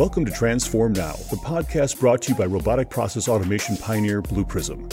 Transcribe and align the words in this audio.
Welcome 0.00 0.24
to 0.24 0.32
Transform 0.32 0.94
Now, 0.94 1.12
the 1.28 1.36
podcast 1.36 2.00
brought 2.00 2.22
to 2.22 2.32
you 2.32 2.34
by 2.34 2.46
robotic 2.46 2.88
process 2.88 3.28
automation 3.28 3.76
pioneer 3.76 4.22
Blue 4.22 4.46
Prism. 4.46 4.88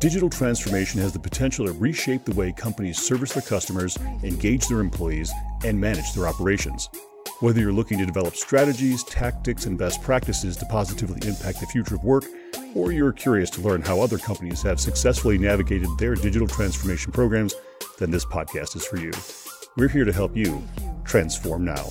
Digital 0.00 0.28
transformation 0.28 1.00
has 1.00 1.14
the 1.14 1.18
potential 1.18 1.64
to 1.64 1.72
reshape 1.72 2.26
the 2.26 2.34
way 2.34 2.52
companies 2.52 3.00
service 3.00 3.32
their 3.32 3.42
customers, 3.42 3.96
engage 4.22 4.68
their 4.68 4.80
employees, 4.80 5.32
and 5.64 5.80
manage 5.80 6.12
their 6.12 6.28
operations. 6.28 6.90
Whether 7.40 7.62
you're 7.62 7.72
looking 7.72 7.96
to 8.00 8.04
develop 8.04 8.36
strategies, 8.36 9.02
tactics, 9.04 9.64
and 9.64 9.78
best 9.78 10.02
practices 10.02 10.58
to 10.58 10.66
positively 10.66 11.26
impact 11.26 11.60
the 11.60 11.66
future 11.66 11.94
of 11.94 12.04
work, 12.04 12.24
or 12.74 12.92
you're 12.92 13.14
curious 13.14 13.48
to 13.48 13.62
learn 13.62 13.80
how 13.80 14.02
other 14.02 14.18
companies 14.18 14.60
have 14.60 14.78
successfully 14.78 15.38
navigated 15.38 15.88
their 15.96 16.16
digital 16.16 16.46
transformation 16.46 17.12
programs, 17.12 17.54
then 17.98 18.10
this 18.10 18.26
podcast 18.26 18.76
is 18.76 18.84
for 18.84 18.98
you. 18.98 19.10
We're 19.78 19.88
here 19.88 20.04
to 20.04 20.12
help 20.12 20.36
you 20.36 20.62
transform 21.06 21.64
now. 21.64 21.88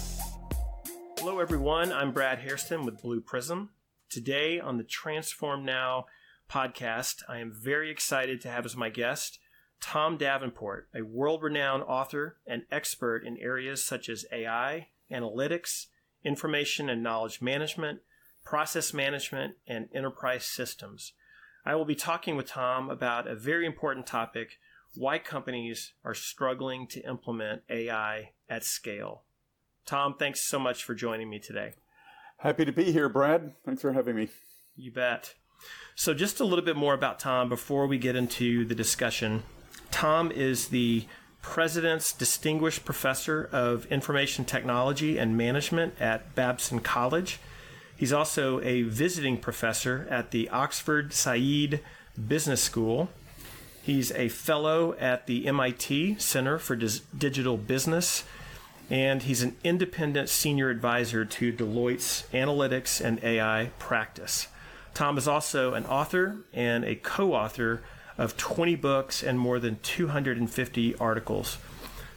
Everyone. 1.44 1.92
I'm 1.92 2.14
Brad 2.14 2.40
Hairston 2.40 2.86
with 2.86 3.02
Blue 3.02 3.20
Prism. 3.20 3.72
Today 4.10 4.62
on 4.62 4.78
the 4.78 4.84
Transform 4.86 5.66
Now 5.66 6.06
podcast, 6.50 7.22
I 7.28 7.40
am 7.40 7.52
very 7.52 7.92
excited 7.92 8.40
to 8.40 8.50
have 8.50 8.66
as 8.66 8.78
my 8.78 8.88
guest 8.88 9.40
Tom 9.82 10.16
Davenport, 10.16 10.88
a 10.96 11.02
world 11.02 11.44
renowned 11.44 11.84
author 11.84 12.38
and 12.48 12.64
expert 12.72 13.26
in 13.26 13.38
areas 13.40 13.84
such 13.84 14.08
as 14.08 14.26
AI, 14.32 14.88
analytics, 15.12 15.88
information 16.24 16.90
and 16.90 17.04
knowledge 17.04 17.42
management, 17.42 18.00
process 18.46 18.94
management, 18.94 19.56
and 19.68 19.90
enterprise 19.94 20.46
systems. 20.46 21.12
I 21.66 21.76
will 21.76 21.84
be 21.84 21.94
talking 21.94 22.38
with 22.38 22.48
Tom 22.48 22.90
about 22.90 23.28
a 23.28 23.36
very 23.36 23.66
important 23.66 24.08
topic 24.08 24.60
why 24.96 25.20
companies 25.20 25.92
are 26.06 26.16
struggling 26.16 26.88
to 26.88 27.06
implement 27.06 27.64
AI 27.70 28.32
at 28.48 28.64
scale. 28.64 29.26
Tom, 29.86 30.16
thanks 30.18 30.42
so 30.42 30.60
much 30.60 30.84
for 30.84 30.96
joining 30.96 31.30
me 31.30 31.40
today. 31.40 31.74
Happy 32.38 32.66
to 32.66 32.72
be 32.72 32.92
here, 32.92 33.10
Brad. 33.10 33.54
Thanks 33.66 33.82
for 33.82 33.94
having 33.94 34.16
me. 34.16 34.30
You 34.76 34.92
bet. 34.92 35.36
So, 35.96 36.14
just 36.14 36.40
a 36.40 36.46
little 36.46 36.66
bit 36.66 36.76
more 36.76 36.94
about 36.94 37.20
Tom 37.20 37.50
before 37.50 37.88
we 37.88 37.98
get 37.98 38.16
into 38.16 38.66
the 38.66 38.76
discussion. 38.76 39.44
Tom 39.92 40.32
is 40.32 40.70
the 40.70 41.06
President's 41.42 42.14
Distinguished 42.14 42.84
Professor 42.86 43.48
of 43.52 43.86
Information 43.88 44.46
Technology 44.46 45.18
and 45.18 45.38
Management 45.38 45.94
at 46.00 46.34
Babson 46.36 46.80
College. 46.80 47.40
He's 47.96 48.12
also 48.12 48.60
a 48.62 48.82
visiting 48.84 49.38
professor 49.38 50.08
at 50.10 50.32
the 50.32 50.50
Oxford 50.50 51.14
Said 51.14 51.82
Business 52.28 52.62
School. 52.62 53.10
He's 53.82 54.12
a 54.14 54.30
fellow 54.30 54.94
at 54.94 55.28
the 55.28 55.46
MIT 55.46 56.16
Center 56.18 56.58
for 56.58 56.76
Digital 56.76 57.58
Business 57.58 58.24
and 58.94 59.24
he's 59.24 59.42
an 59.42 59.56
independent 59.64 60.30
senior 60.30 60.70
advisor 60.70 61.26
to 61.26 61.52
Deloitte's 61.52 62.26
analytics 62.32 63.04
and 63.04 63.20
AI 63.24 63.72
practice. 63.80 64.50
Tom 64.94 65.18
is 65.18 65.28
also 65.28 65.74
an 65.74 65.84
author 65.88 66.38
and 66.54 66.86
a 66.86 66.94
co 66.94 67.34
author 67.34 67.82
of 68.20 68.38
20 68.38 68.76
books 68.76 69.24
and 69.24 69.40
more 69.40 69.58
than 69.58 69.80
250 69.82 70.96
articles. 70.98 71.58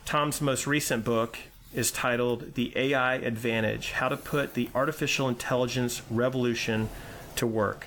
Tom's 0.04 0.42
most 0.42 0.66
recent 0.66 1.02
book 1.02 1.38
is 1.72 1.90
titled 1.90 2.52
The 2.56 2.74
AI 2.76 3.14
Advantage 3.14 3.92
How 3.92 4.10
to 4.10 4.16
Put 4.18 4.52
the 4.52 4.68
Artificial 4.74 5.30
Intelligence 5.30 6.02
Revolution 6.10 6.90
to 7.36 7.46
Work. 7.46 7.86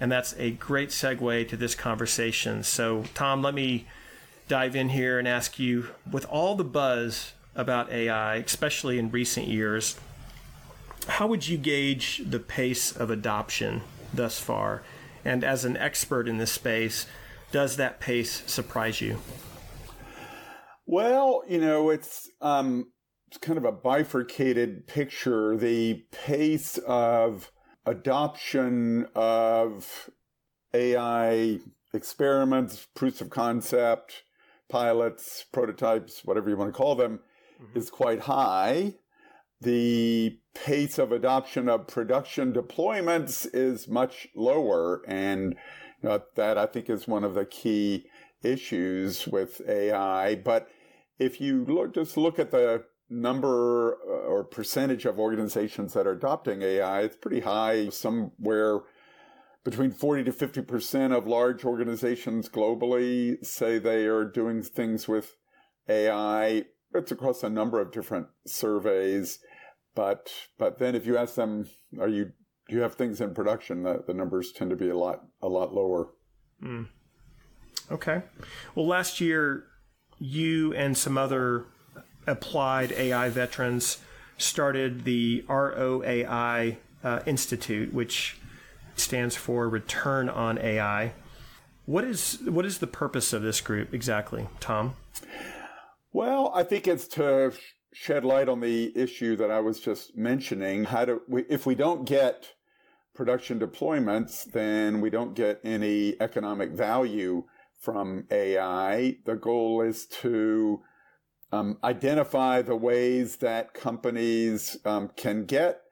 And 0.00 0.10
that's 0.10 0.34
a 0.36 0.50
great 0.50 0.88
segue 0.88 1.48
to 1.48 1.56
this 1.56 1.76
conversation. 1.76 2.64
So, 2.64 3.04
Tom, 3.14 3.40
let 3.40 3.54
me 3.54 3.86
dive 4.48 4.74
in 4.74 4.88
here 4.88 5.20
and 5.20 5.28
ask 5.28 5.60
you 5.60 5.90
with 6.10 6.26
all 6.26 6.56
the 6.56 6.64
buzz 6.64 7.34
about 7.54 7.90
AI, 7.90 8.36
especially 8.36 8.98
in 8.98 9.10
recent 9.10 9.48
years, 9.48 9.98
how 11.08 11.26
would 11.26 11.48
you 11.48 11.58
gauge 11.58 12.22
the 12.24 12.38
pace 12.38 12.92
of 12.92 13.10
adoption 13.10 13.82
thus 14.12 14.38
far? 14.38 14.82
And 15.24 15.44
as 15.44 15.64
an 15.64 15.76
expert 15.76 16.28
in 16.28 16.38
this 16.38 16.52
space, 16.52 17.06
does 17.52 17.76
that 17.76 18.00
pace 18.00 18.42
surprise 18.46 19.00
you? 19.00 19.18
Well, 20.86 21.42
you 21.48 21.60
know, 21.60 21.90
it's 21.90 22.28
um, 22.40 22.92
it's 23.28 23.38
kind 23.38 23.58
of 23.58 23.64
a 23.64 23.72
bifurcated 23.72 24.86
picture. 24.86 25.56
The 25.56 26.04
pace 26.10 26.78
of 26.78 27.52
adoption 27.86 29.06
of 29.14 30.10
AI 30.74 31.58
experiments, 31.92 32.88
proofs 32.94 33.20
of 33.20 33.30
concept, 33.30 34.24
pilots, 34.68 35.44
prototypes, 35.52 36.24
whatever 36.24 36.50
you 36.50 36.56
want 36.56 36.72
to 36.72 36.76
call 36.76 36.94
them, 36.94 37.20
mm-hmm. 37.60 37.78
is 37.78 37.90
quite 37.90 38.20
high. 38.20 38.94
The 39.60 40.38
pace 40.54 40.98
of 40.98 41.12
adoption 41.12 41.68
of 41.68 41.86
production 41.86 42.52
deployments 42.52 43.46
is 43.52 43.88
much 43.88 44.28
lower. 44.34 45.02
And 45.06 45.56
you 46.02 46.08
know, 46.08 46.22
that 46.36 46.56
I 46.56 46.66
think 46.66 46.88
is 46.88 47.06
one 47.06 47.24
of 47.24 47.34
the 47.34 47.44
key 47.44 48.06
issues 48.42 49.26
with 49.26 49.60
AI. 49.68 50.36
But 50.36 50.68
if 51.18 51.40
you 51.40 51.64
look, 51.66 51.94
just 51.94 52.16
look 52.16 52.38
at 52.38 52.50
the 52.50 52.84
number 53.10 53.94
uh, 53.94 54.28
or 54.28 54.44
percentage 54.44 55.04
of 55.04 55.18
organizations 55.18 55.92
that 55.92 56.06
are 56.06 56.12
adopting 56.12 56.62
AI, 56.62 57.02
it's 57.02 57.16
pretty 57.16 57.40
high, 57.40 57.90
somewhere 57.90 58.80
between 59.62 59.90
40 59.90 60.24
to 60.24 60.32
50% 60.32 61.14
of 61.14 61.26
large 61.26 61.64
organizations 61.64 62.48
globally 62.48 63.44
say 63.44 63.78
they 63.78 64.06
are 64.06 64.24
doing 64.24 64.62
things 64.62 65.06
with 65.06 65.36
AI 65.88 66.64
it's 66.94 67.12
across 67.12 67.42
a 67.42 67.50
number 67.50 67.80
of 67.80 67.92
different 67.92 68.26
surveys, 68.46 69.38
but 69.94 70.32
but 70.58 70.78
then 70.78 70.94
if 70.94 71.06
you 71.06 71.16
ask 71.16 71.34
them, 71.34 71.68
are 71.98 72.08
you 72.08 72.32
do 72.68 72.76
you 72.76 72.82
have 72.82 72.94
things 72.94 73.20
in 73.20 73.34
production? 73.34 73.82
The, 73.82 74.04
the 74.06 74.14
numbers 74.14 74.52
tend 74.52 74.70
to 74.70 74.76
be 74.76 74.88
a 74.88 74.96
lot 74.96 75.24
a 75.42 75.48
lot 75.48 75.74
lower. 75.74 76.08
Mm. 76.62 76.88
Okay. 77.90 78.22
Well, 78.74 78.86
last 78.86 79.20
year 79.20 79.64
you 80.18 80.72
and 80.74 80.96
some 80.96 81.18
other 81.18 81.64
applied 82.26 82.92
AI 82.92 83.28
veterans 83.30 83.98
started 84.38 85.04
the 85.04 85.44
ROAI 85.48 86.76
uh, 87.02 87.20
Institute, 87.26 87.92
which 87.92 88.36
stands 88.94 89.34
for 89.34 89.68
Return 89.68 90.28
on 90.28 90.58
AI. 90.58 91.12
What 91.86 92.04
is 92.04 92.38
what 92.44 92.64
is 92.64 92.78
the 92.78 92.86
purpose 92.86 93.32
of 93.32 93.42
this 93.42 93.60
group 93.60 93.92
exactly, 93.92 94.48
Tom? 94.60 94.94
Well, 96.12 96.50
I 96.54 96.64
think 96.64 96.88
it's 96.88 97.06
to 97.08 97.52
shed 97.92 98.24
light 98.24 98.48
on 98.48 98.60
the 98.60 98.96
issue 98.96 99.36
that 99.36 99.50
I 99.50 99.60
was 99.60 99.78
just 99.78 100.16
mentioning. 100.16 100.84
How 100.84 101.04
do 101.04 101.22
we, 101.28 101.44
if 101.48 101.66
we 101.66 101.76
don't 101.76 102.04
get 102.04 102.54
production 103.14 103.60
deployments, 103.60 104.44
then 104.44 105.00
we 105.00 105.10
don't 105.10 105.34
get 105.34 105.60
any 105.62 106.20
economic 106.20 106.72
value 106.72 107.44
from 107.78 108.26
AI. 108.30 109.18
The 109.24 109.36
goal 109.36 109.82
is 109.82 110.06
to 110.22 110.80
um, 111.52 111.78
identify 111.84 112.62
the 112.62 112.76
ways 112.76 113.36
that 113.36 113.72
companies 113.72 114.78
um, 114.84 115.10
can 115.16 115.44
get 115.44 115.82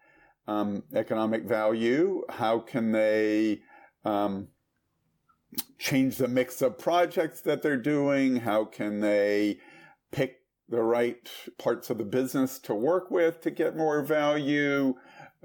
um, 0.49 0.83
economic 0.95 1.45
value. 1.45 2.23
How 2.29 2.59
can 2.59 2.91
they 2.91 3.61
um, 4.05 4.49
change 5.79 6.17
the 6.17 6.29
mix 6.29 6.61
of 6.61 6.79
projects 6.79 7.41
that 7.43 7.63
they're 7.63 7.77
doing? 7.77 8.37
How 8.37 8.65
can 8.65 9.01
they 9.01 9.59
pick 10.11 10.41
the 10.69 10.83
right 10.83 11.31
parts 11.59 11.91
of 11.91 11.99
the 11.99 12.05
business 12.05 12.59
to 12.59 12.75
work 12.75 13.11
with 13.11 13.41
to 13.41 13.51
get 13.51 13.77
more 13.77 14.03
value. 14.03 14.95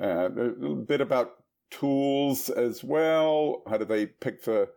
Uh, 0.02 0.30
a 0.36 0.76
bit 0.76 1.02
about 1.02 1.44
tools 1.70 2.50
as 2.50 2.84
well. 2.84 3.64
How 3.68 3.78
do 3.78 3.86
they 3.86 4.06
pick 4.06 4.44
the 4.44 4.70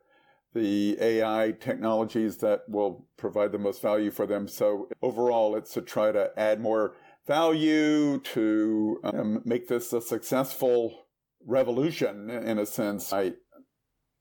the 0.54 0.96
AI 0.98 1.52
technologies 1.60 2.38
that 2.38 2.62
will 2.66 3.06
provide 3.18 3.52
the 3.52 3.58
most 3.58 3.82
value 3.82 4.10
for 4.10 4.26
them? 4.26 4.48
So 4.48 4.88
overall, 5.02 5.56
it's 5.56 5.74
to 5.74 5.82
try 5.82 6.12
to 6.12 6.30
add 6.36 6.60
more 6.60 6.94
value 7.26 8.20
to 8.20 9.00
um, 9.04 9.42
make 9.44 9.68
this 9.68 9.92
a 9.92 10.00
successful 10.00 11.06
revolution 11.44 12.30
in 12.30 12.58
a 12.58 12.66
sense. 12.66 13.12
I 13.12 13.34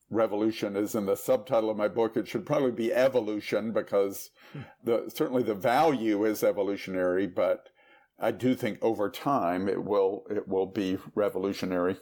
revolution 0.10 0.76
is 0.76 0.96
in 0.96 1.06
the 1.06 1.16
subtitle 1.16 1.70
of 1.70 1.78
my 1.78 1.88
book. 1.88 2.16
It 2.16 2.28
should 2.28 2.46
probably 2.46 2.72
be 2.72 2.94
evolution 2.94 3.72
because 3.72 4.30
hmm. 4.54 4.62
the 4.84 5.12
certainly 5.14 5.44
the 5.44 5.56
value 5.56 6.26
is 6.26 6.44
evolutionary, 6.44 7.28
but 7.28 7.70
I 8.20 8.32
do 8.32 8.56
think 8.56 8.80
over 8.82 9.10
time 9.10 9.68
it 9.68 9.84
will 9.84 10.26
it 10.30 10.48
will 10.48 10.68
be 10.68 10.98
revolutionary. 11.14 11.98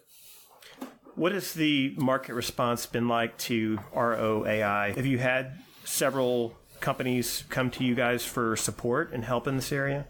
What 1.16 1.32
has 1.32 1.54
the 1.54 1.94
market 1.98 2.34
response 2.34 2.86
been 2.86 3.08
like 3.08 3.38
to 3.40 3.78
ROAI? 3.96 4.96
Have 4.96 5.06
you 5.06 5.20
had 5.20 5.60
several 5.86 6.58
companies 6.80 7.44
come 7.50 7.70
to 7.72 7.84
you 7.84 7.94
guys 7.94 8.26
for 8.26 8.56
support 8.56 9.14
and 9.14 9.24
help 9.24 9.48
in 9.48 9.56
this 9.56 9.72
area? 9.72 10.08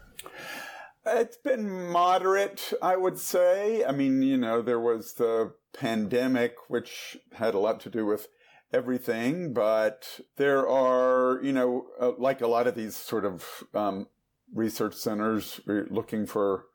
It's 1.06 1.36
been 1.36 1.90
moderate, 1.90 2.72
I 2.80 2.96
would 2.96 3.18
say. 3.18 3.84
I 3.84 3.92
mean, 3.92 4.22
you 4.22 4.38
know, 4.38 4.62
there 4.62 4.80
was 4.80 5.14
the 5.14 5.52
pandemic, 5.74 6.54
which 6.68 7.18
had 7.34 7.54
a 7.54 7.58
lot 7.58 7.80
to 7.80 7.90
do 7.90 8.06
with 8.06 8.28
everything, 8.72 9.52
but 9.52 10.20
there 10.36 10.68
are, 10.68 11.40
you 11.42 11.52
know, 11.52 11.86
uh, 12.00 12.12
like 12.18 12.40
a 12.40 12.46
lot 12.46 12.66
of 12.66 12.74
these 12.74 12.96
sort 12.96 13.24
of 13.24 13.64
um, 13.74 14.08
research 14.52 14.94
centers 14.94 15.60
we're 15.66 15.86
looking 15.90 16.26
for 16.26 16.66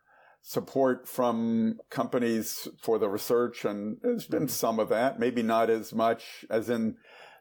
support 0.41 1.07
from 1.07 1.79
companies 1.89 2.67
for 2.81 2.97
the 2.97 3.09
research, 3.09 3.65
and 3.65 3.97
there's 4.01 4.25
been 4.25 4.43
mm-hmm. 4.43 4.47
some 4.47 4.79
of 4.79 4.89
that, 4.89 5.19
maybe 5.19 5.43
not 5.43 5.69
as 5.69 5.93
much 5.93 6.45
as 6.49 6.69
in 6.69 6.95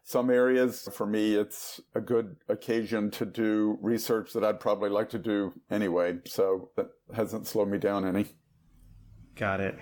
some 0.05 0.31
areas. 0.31 0.89
For 0.93 1.07
me, 1.07 1.35
it's 1.35 1.81
a 1.95 2.01
good 2.01 2.37
occasion 2.49 3.11
to 3.13 3.27
do 3.27 3.79
research 3.81 4.33
that 4.33 4.45
I'd 4.45 4.61
probably 4.61 4.91
like 4.91 5.11
to 5.11 5.19
do 5.19 5.53
anyway. 5.71 6.19
So 6.25 6.71
that 6.77 6.89
hasn't 7.15 7.47
slowed 7.47 7.69
me 7.69 7.79
down 7.79 8.07
any. 8.07 8.27
Got 9.37 9.61
it. 9.61 9.79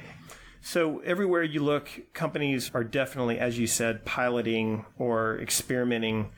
So 0.67 0.99
everywhere 1.05 1.45
you 1.45 1.63
look, 1.63 1.89
companies 2.13 2.73
are 2.75 2.83
definitely, 2.83 3.39
as 3.39 3.57
you 3.57 3.69
said, 3.69 4.05
piloting 4.05 4.85
or 4.99 5.39
experimenting 5.39 6.33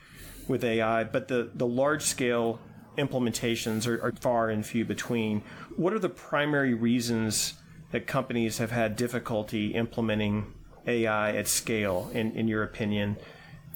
with 0.47 0.63
AI, 0.65 1.05
but 1.05 1.29
the, 1.29 1.51
the 1.55 1.67
large 1.67 2.03
scale 2.03 2.61
implementations 2.99 3.87
are, 3.87 3.99
are 4.03 4.13
far 4.21 4.51
and 4.51 4.67
few 4.67 4.85
between. 4.85 5.41
What 5.77 5.95
are 5.95 5.99
the 5.99 6.11
primary 6.11 6.75
reasons 6.75 7.55
that 7.91 8.07
companies 8.07 8.59
have 8.59 8.71
had 8.71 8.97
difficulty 8.97 9.69
implementing 9.69 10.53
AI 10.87 11.35
at 11.35 11.49
scale, 11.49 12.11
in, 12.13 12.33
in 12.33 12.49
your 12.49 12.63
opinion? 12.63 13.17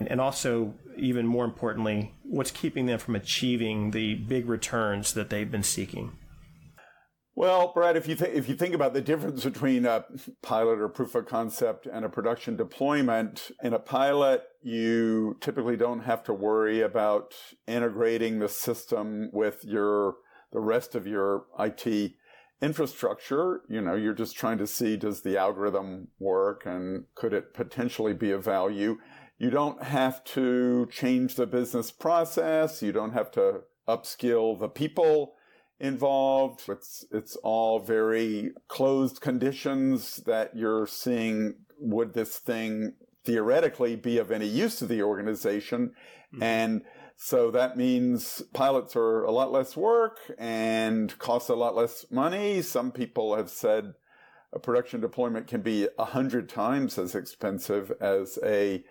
And 0.06 0.20
also, 0.20 0.74
even 0.98 1.26
more 1.26 1.46
importantly, 1.46 2.14
what's 2.24 2.50
keeping 2.50 2.84
them 2.84 2.98
from 2.98 3.16
achieving 3.16 3.92
the 3.92 4.16
big 4.16 4.46
returns 4.46 5.14
that 5.14 5.30
they've 5.30 5.50
been 5.50 5.62
seeking? 5.62 6.12
Well, 7.34 7.72
Brad, 7.72 7.96
if 7.96 8.06
you 8.06 8.14
th- 8.14 8.34
if 8.34 8.46
you 8.48 8.54
think 8.54 8.74
about 8.74 8.92
the 8.92 9.00
difference 9.00 9.44
between 9.44 9.86
a 9.86 10.04
pilot 10.42 10.78
or 10.80 10.88
proof 10.88 11.14
of 11.14 11.26
concept 11.26 11.86
and 11.86 12.04
a 12.04 12.10
production 12.10 12.56
deployment, 12.56 13.50
in 13.62 13.72
a 13.72 13.78
pilot, 13.78 14.42
you 14.60 15.38
typically 15.40 15.76
don't 15.76 16.00
have 16.00 16.22
to 16.24 16.34
worry 16.34 16.82
about 16.82 17.34
integrating 17.66 18.38
the 18.38 18.50
system 18.50 19.30
with 19.32 19.64
your 19.64 20.16
the 20.52 20.60
rest 20.60 20.94
of 20.94 21.06
your 21.06 21.46
IT 21.58 22.12
infrastructure. 22.60 23.62
You 23.66 23.80
know, 23.80 23.94
you're 23.94 24.12
just 24.12 24.36
trying 24.36 24.58
to 24.58 24.66
see 24.66 24.98
does 24.98 25.22
the 25.22 25.38
algorithm 25.38 26.08
work 26.18 26.66
and 26.66 27.04
could 27.14 27.32
it 27.32 27.54
potentially 27.54 28.12
be 28.12 28.30
of 28.30 28.44
value. 28.44 28.98
You 29.38 29.48
don't 29.48 29.82
have 29.82 30.22
to 30.24 30.86
change 30.92 31.36
the 31.36 31.46
business 31.46 31.90
process. 31.90 32.82
You 32.82 32.92
don't 32.92 33.14
have 33.14 33.30
to 33.32 33.62
upskill 33.88 34.58
the 34.58 34.68
people 34.68 35.34
involved. 35.82 36.62
It's, 36.68 37.04
it's 37.10 37.36
all 37.36 37.80
very 37.80 38.52
closed 38.68 39.20
conditions 39.20 40.16
that 40.24 40.56
you're 40.56 40.86
seeing. 40.86 41.56
Would 41.78 42.14
this 42.14 42.38
thing 42.38 42.94
theoretically 43.24 43.96
be 43.96 44.18
of 44.18 44.30
any 44.30 44.46
use 44.46 44.78
to 44.78 44.86
the 44.86 45.02
organization? 45.02 45.92
Mm-hmm. 46.32 46.42
And 46.42 46.82
so 47.16 47.50
that 47.50 47.76
means 47.76 48.42
pilots 48.54 48.96
are 48.96 49.24
a 49.24 49.32
lot 49.32 49.52
less 49.52 49.76
work 49.76 50.18
and 50.38 51.16
cost 51.18 51.48
a 51.48 51.54
lot 51.54 51.74
less 51.74 52.06
money. 52.10 52.62
Some 52.62 52.92
people 52.92 53.36
have 53.36 53.50
said 53.50 53.94
a 54.52 54.58
production 54.58 55.00
deployment 55.00 55.46
can 55.48 55.62
be 55.62 55.88
a 55.98 56.04
hundred 56.04 56.48
times 56.48 56.98
as 56.98 57.14
expensive 57.14 57.92
as 58.00 58.38
a 58.44 58.84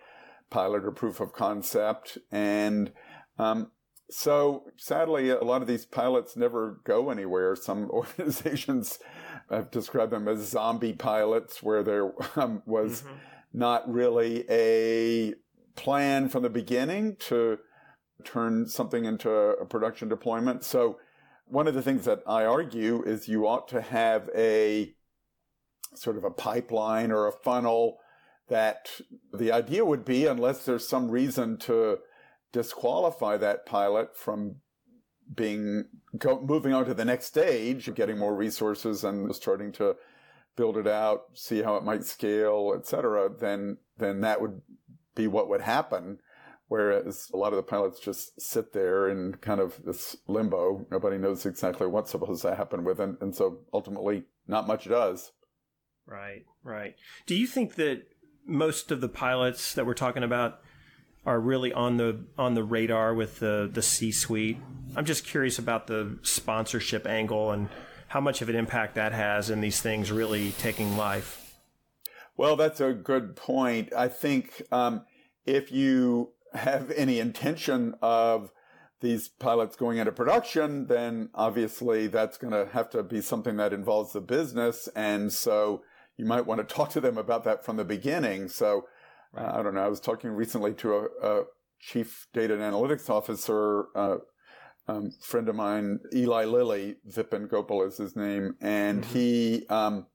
pilot 0.49 0.85
or 0.85 0.91
proof 0.91 1.19
of 1.19 1.33
concept. 1.33 2.17
And 2.31 2.91
um, 3.39 3.71
so 4.11 4.65
sadly, 4.77 5.29
a 5.29 5.43
lot 5.43 5.61
of 5.61 5.67
these 5.67 5.85
pilots 5.85 6.35
never 6.35 6.79
go 6.83 7.09
anywhere. 7.09 7.55
Some 7.55 7.89
organizations 7.91 8.99
have 9.49 9.71
described 9.71 10.11
them 10.11 10.27
as 10.27 10.49
zombie 10.49 10.93
pilots, 10.93 11.63
where 11.63 11.83
there 11.83 12.11
um, 12.35 12.61
was 12.65 13.01
mm-hmm. 13.01 13.15
not 13.53 13.91
really 13.91 14.45
a 14.49 15.33
plan 15.75 16.29
from 16.29 16.43
the 16.43 16.49
beginning 16.49 17.15
to 17.19 17.57
turn 18.23 18.67
something 18.67 19.05
into 19.05 19.29
a 19.29 19.65
production 19.65 20.09
deployment. 20.09 20.63
So 20.63 20.99
one 21.45 21.67
of 21.67 21.73
the 21.73 21.81
things 21.81 22.05
that 22.05 22.21
I 22.27 22.45
argue 22.45 23.03
is 23.03 23.27
you 23.27 23.47
ought 23.47 23.67
to 23.69 23.81
have 23.81 24.29
a 24.35 24.93
sort 25.95 26.17
of 26.17 26.23
a 26.23 26.31
pipeline 26.31 27.11
or 27.11 27.27
a 27.27 27.31
funnel 27.31 27.97
that 28.47 28.89
the 29.33 29.51
idea 29.51 29.83
would 29.85 30.05
be, 30.05 30.25
unless 30.25 30.65
there's 30.65 30.87
some 30.87 31.09
reason 31.09 31.57
to 31.57 31.99
disqualify 32.51 33.37
that 33.37 33.65
pilot 33.65 34.15
from 34.15 34.57
being 35.33 35.85
go, 36.17 36.41
moving 36.41 36.73
on 36.73 36.85
to 36.85 36.93
the 36.93 37.05
next 37.05 37.25
stage, 37.25 37.93
getting 37.95 38.17
more 38.17 38.35
resources 38.35 39.03
and 39.03 39.33
starting 39.35 39.71
to 39.73 39.95
build 40.55 40.77
it 40.77 40.87
out, 40.87 41.23
see 41.33 41.61
how 41.61 41.75
it 41.77 41.83
might 41.83 42.03
scale, 42.03 42.73
etc. 42.77 43.29
Then 43.29 43.77
then 43.97 44.21
that 44.21 44.41
would 44.41 44.61
be 45.15 45.27
what 45.27 45.49
would 45.49 45.61
happen. 45.61 46.19
Whereas 46.67 47.29
a 47.33 47.37
lot 47.37 47.51
of 47.51 47.57
the 47.57 47.63
pilots 47.63 47.99
just 47.99 48.39
sit 48.39 48.71
there 48.71 49.09
in 49.09 49.35
kind 49.41 49.59
of 49.59 49.83
this 49.83 50.15
limbo. 50.27 50.85
Nobody 50.89 51.17
knows 51.17 51.45
exactly 51.45 51.85
what's 51.85 52.11
supposed 52.11 52.43
to 52.43 52.55
happen 52.55 52.85
with 52.85 53.01
it. 53.01 53.17
And 53.19 53.35
so 53.35 53.59
ultimately, 53.73 54.23
not 54.47 54.67
much 54.67 54.87
does. 54.87 55.33
Right, 56.05 56.45
right. 56.63 56.95
Do 57.25 57.35
you 57.35 57.45
think 57.45 57.75
that 57.75 58.03
most 58.45 58.89
of 58.89 59.01
the 59.01 59.09
pilots 59.09 59.73
that 59.73 59.85
we're 59.85 59.93
talking 59.93 60.23
about 60.23 60.61
are 61.25 61.39
really 61.39 61.71
on 61.71 61.97
the 61.97 62.25
on 62.37 62.55
the 62.55 62.63
radar 62.63 63.13
with 63.13 63.39
the 63.39 63.69
the 63.71 63.81
C 63.81 64.11
suite. 64.11 64.57
I'm 64.95 65.05
just 65.05 65.25
curious 65.25 65.59
about 65.59 65.87
the 65.87 66.17
sponsorship 66.23 67.05
angle 67.07 67.51
and 67.51 67.69
how 68.07 68.19
much 68.19 68.41
of 68.41 68.49
an 68.49 68.55
impact 68.55 68.95
that 68.95 69.13
has 69.13 69.49
in 69.49 69.61
these 69.61 69.81
things 69.81 70.11
really 70.11 70.51
taking 70.51 70.97
life. 70.97 71.55
Well, 72.35 72.55
that's 72.55 72.81
a 72.81 72.93
good 72.93 73.35
point. 73.35 73.93
I 73.95 74.07
think 74.07 74.63
um, 74.71 75.05
if 75.45 75.71
you 75.71 76.31
have 76.53 76.91
any 76.91 77.19
intention 77.19 77.95
of 78.01 78.51
these 78.99 79.29
pilots 79.29 79.75
going 79.75 79.97
into 79.97 80.11
production, 80.11 80.87
then 80.87 81.29
obviously 81.33 82.07
that's 82.07 82.37
going 82.37 82.53
to 82.53 82.71
have 82.73 82.89
to 82.91 83.01
be 83.01 83.21
something 83.21 83.57
that 83.57 83.73
involves 83.73 84.13
the 84.13 84.21
business, 84.21 84.89
and 84.95 85.31
so 85.31 85.83
you 86.17 86.25
might 86.25 86.45
want 86.45 86.67
to 86.67 86.75
talk 86.75 86.89
to 86.91 87.01
them 87.01 87.17
about 87.17 87.43
that 87.43 87.63
from 87.65 87.77
the 87.77 87.85
beginning. 87.85 88.47
So 88.47 88.85
Right. 89.33 89.45
Uh, 89.45 89.59
I 89.59 89.63
don't 89.63 89.73
know. 89.75 89.83
I 89.83 89.87
was 89.87 89.99
talking 89.99 90.31
recently 90.31 90.73
to 90.75 90.95
a, 90.95 91.05
a 91.23 91.43
chief 91.79 92.27
data 92.33 92.53
and 92.53 92.61
analytics 92.61 93.09
officer, 93.09 93.85
uh, 93.95 94.17
um, 94.87 95.11
friend 95.21 95.47
of 95.47 95.55
mine, 95.55 95.99
Eli 96.13 96.45
Lilly, 96.45 96.97
Vipin 97.09 97.49
Gopal 97.49 97.83
is 97.83 97.97
his 97.97 98.15
name, 98.15 98.55
and 98.61 99.03
mm-hmm. 99.03 99.13
he 99.13 99.65
um, 99.69 100.07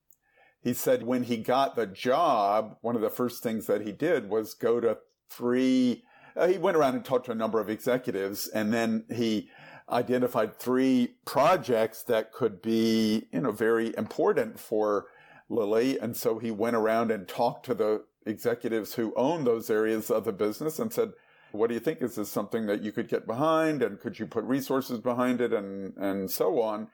he 0.61 0.75
said 0.75 1.05
when 1.05 1.23
he 1.23 1.37
got 1.37 1.77
the 1.77 1.87
job, 1.87 2.77
one 2.81 2.97
of 2.97 3.03
the 3.03 3.11
first 3.11 3.43
things 3.43 3.67
that 3.67 3.83
he 3.83 3.93
did 3.93 4.29
was 4.29 4.55
go 4.55 4.81
to 4.81 4.99
three. 5.31 6.03
Uh, 6.37 6.49
he 6.49 6.59
went 6.59 6.77
around 6.77 6.95
and 6.95 7.05
talked 7.05 7.27
to 7.27 7.33
a 7.33 7.37
number 7.37 7.61
of 7.61 7.71
executives, 7.71 8.49
and 8.49 8.73
then 8.75 9.05
he 9.15 9.49
identified 9.89 10.57
three 10.59 11.15
projects 11.25 12.03
that 12.03 12.33
could 12.33 12.61
be, 12.61 13.29
you 13.33 13.41
know, 13.41 13.53
very 13.53 13.97
important 13.97 14.59
for 14.59 15.07
Lilly. 15.49 15.99
And 15.99 16.17
so 16.17 16.39
he 16.39 16.51
went 16.51 16.77
around 16.77 17.13
and 17.13 17.29
talked 17.29 17.65
to 17.67 17.75
the 17.75 18.05
executives 18.27 18.95
who 18.95 19.15
own 19.17 19.45
those 19.45 19.71
areas 19.71 20.11
of 20.11 20.25
the 20.25 20.33
business 20.33 20.79
and 20.79 20.93
said, 20.93 21.13
what 21.53 21.69
do 21.69 21.75
you 21.75 21.81
think? 21.81 22.03
Is 22.03 22.17
this 22.17 22.31
something 22.31 22.67
that 22.67 22.83
you 22.83 22.93
could 22.93 23.09
get 23.09 23.27
behind? 23.27 23.83
And 23.83 23.99
could 23.99 24.19
you 24.19 24.27
put 24.27 24.45
resources 24.45 24.99
behind 24.99 25.41
it 25.41 25.53
and, 25.53 25.97
and 25.97 26.31
so 26.31 26.61
on? 26.61 26.89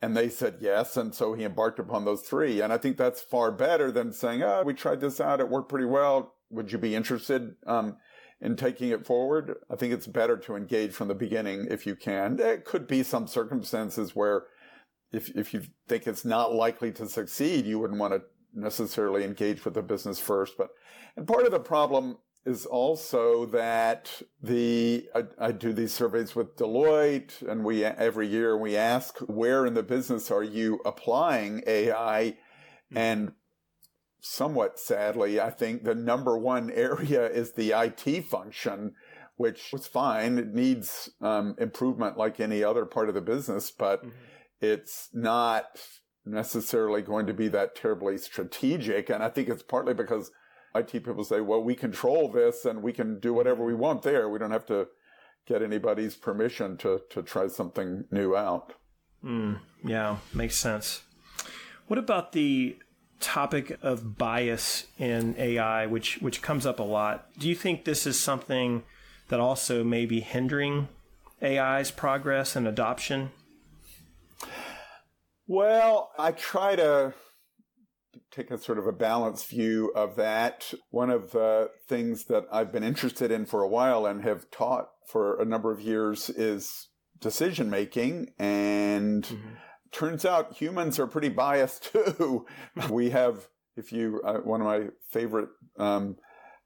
And 0.00 0.16
they 0.16 0.28
said 0.28 0.58
yes. 0.60 0.96
And 0.96 1.14
so 1.14 1.34
he 1.34 1.44
embarked 1.44 1.78
upon 1.78 2.04
those 2.04 2.22
three. 2.22 2.60
And 2.60 2.72
I 2.72 2.78
think 2.78 2.96
that's 2.96 3.20
far 3.20 3.50
better 3.50 3.90
than 3.90 4.12
saying, 4.12 4.42
oh, 4.42 4.62
we 4.64 4.74
tried 4.74 5.00
this 5.00 5.20
out. 5.20 5.40
It 5.40 5.50
worked 5.50 5.68
pretty 5.68 5.86
well. 5.86 6.34
Would 6.50 6.70
you 6.70 6.78
be 6.78 6.94
interested, 6.94 7.56
um, 7.66 7.96
in 8.40 8.54
taking 8.54 8.90
it 8.90 9.06
forward? 9.06 9.56
I 9.70 9.76
think 9.76 9.92
it's 9.92 10.06
better 10.06 10.36
to 10.36 10.54
engage 10.54 10.92
from 10.92 11.08
the 11.08 11.14
beginning 11.14 11.66
if 11.70 11.86
you 11.86 11.96
can. 11.96 12.36
There 12.36 12.58
could 12.58 12.86
be 12.86 13.02
some 13.02 13.26
circumstances 13.26 14.14
where 14.14 14.44
if, 15.12 15.30
if 15.30 15.52
you 15.54 15.62
think 15.88 16.06
it's 16.06 16.24
not 16.24 16.54
likely 16.54 16.92
to 16.92 17.08
succeed, 17.08 17.64
you 17.66 17.78
wouldn't 17.78 17.98
want 17.98 18.12
to 18.12 18.22
necessarily 18.56 19.24
engage 19.24 19.64
with 19.64 19.74
the 19.74 19.82
business 19.82 20.18
first. 20.18 20.54
But, 20.56 20.70
and 21.16 21.26
part 21.26 21.44
of 21.44 21.52
the 21.52 21.60
problem 21.60 22.18
is 22.44 22.64
also 22.64 23.44
that 23.46 24.22
the, 24.40 25.08
I, 25.14 25.24
I, 25.38 25.52
do 25.52 25.72
these 25.72 25.92
surveys 25.92 26.36
with 26.36 26.56
Deloitte 26.56 27.42
and 27.42 27.64
we, 27.64 27.84
every 27.84 28.28
year 28.28 28.56
we 28.56 28.76
ask 28.76 29.18
where 29.18 29.66
in 29.66 29.74
the 29.74 29.82
business 29.82 30.30
are 30.30 30.44
you 30.44 30.80
applying 30.86 31.64
AI? 31.66 32.36
Mm-hmm. 32.92 32.98
And 32.98 33.32
somewhat 34.20 34.78
sadly, 34.78 35.40
I 35.40 35.50
think 35.50 35.82
the 35.82 35.94
number 35.94 36.38
one 36.38 36.70
area 36.74 37.28
is 37.28 37.52
the 37.52 37.72
IT 37.72 38.26
function, 38.26 38.94
which 39.36 39.70
was 39.72 39.88
fine. 39.88 40.38
It 40.38 40.54
needs 40.54 41.10
um, 41.20 41.56
improvement 41.58 42.16
like 42.16 42.38
any 42.38 42.62
other 42.62 42.86
part 42.86 43.08
of 43.08 43.16
the 43.16 43.20
business, 43.20 43.72
but 43.72 44.00
mm-hmm. 44.00 44.10
it's 44.60 45.08
not 45.12 45.80
necessarily 46.26 47.02
going 47.02 47.26
to 47.26 47.34
be 47.34 47.48
that 47.48 47.74
terribly 47.74 48.18
strategic. 48.18 49.08
And 49.08 49.22
I 49.22 49.28
think 49.28 49.48
it's 49.48 49.62
partly 49.62 49.94
because 49.94 50.30
IT 50.74 50.92
people 50.92 51.24
say, 51.24 51.40
well, 51.40 51.62
we 51.62 51.74
control 51.74 52.30
this 52.30 52.64
and 52.64 52.82
we 52.82 52.92
can 52.92 53.18
do 53.20 53.32
whatever 53.32 53.64
we 53.64 53.74
want 53.74 54.02
there. 54.02 54.28
We 54.28 54.38
don't 54.38 54.50
have 54.50 54.66
to 54.66 54.88
get 55.46 55.62
anybody's 55.62 56.16
permission 56.16 56.76
to, 56.78 57.00
to 57.10 57.22
try 57.22 57.46
something 57.46 58.04
new 58.10 58.36
out. 58.36 58.74
Mm, 59.24 59.60
yeah, 59.84 60.18
makes 60.34 60.56
sense. 60.56 61.02
What 61.86 61.98
about 61.98 62.32
the 62.32 62.76
topic 63.20 63.78
of 63.82 64.18
bias 64.18 64.86
in 64.98 65.34
AI, 65.38 65.86
which 65.86 66.18
which 66.20 66.42
comes 66.42 66.66
up 66.66 66.80
a 66.80 66.84
lot? 66.84 67.28
Do 67.38 67.48
you 67.48 67.54
think 67.54 67.84
this 67.84 68.06
is 68.06 68.18
something 68.18 68.82
that 69.28 69.40
also 69.40 69.82
may 69.82 70.04
be 70.04 70.20
hindering 70.20 70.88
AI's 71.42 71.90
progress 71.90 72.56
and 72.56 72.66
adoption? 72.66 73.30
Well, 75.46 76.10
I 76.18 76.32
try 76.32 76.74
to 76.76 77.14
take 78.30 78.50
a 78.50 78.58
sort 78.58 78.78
of 78.78 78.86
a 78.86 78.92
balanced 78.92 79.48
view 79.48 79.92
of 79.94 80.16
that. 80.16 80.74
One 80.90 81.10
of 81.10 81.32
the 81.32 81.70
things 81.88 82.24
that 82.24 82.44
I've 82.50 82.72
been 82.72 82.82
interested 82.82 83.30
in 83.30 83.46
for 83.46 83.62
a 83.62 83.68
while 83.68 84.06
and 84.06 84.22
have 84.22 84.50
taught 84.50 84.88
for 85.06 85.40
a 85.40 85.44
number 85.44 85.72
of 85.72 85.80
years 85.80 86.30
is 86.30 86.88
decision 87.20 87.70
making. 87.70 88.32
And 88.38 89.24
mm-hmm. 89.24 89.54
turns 89.92 90.24
out 90.24 90.56
humans 90.56 90.98
are 90.98 91.06
pretty 91.06 91.28
biased 91.28 91.92
too. 91.92 92.46
we 92.90 93.10
have, 93.10 93.46
if 93.76 93.92
you, 93.92 94.20
uh, 94.24 94.38
one 94.38 94.60
of 94.60 94.66
my 94.66 94.88
favorite 95.10 95.50
um, 95.78 96.16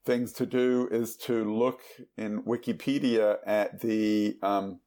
things 0.06 0.32
to 0.34 0.46
do 0.46 0.88
is 0.90 1.16
to 1.16 1.44
look 1.44 1.80
in 2.16 2.42
Wikipedia 2.44 3.37
at 3.46 3.80
the, 3.80 4.37
um, 4.42 4.80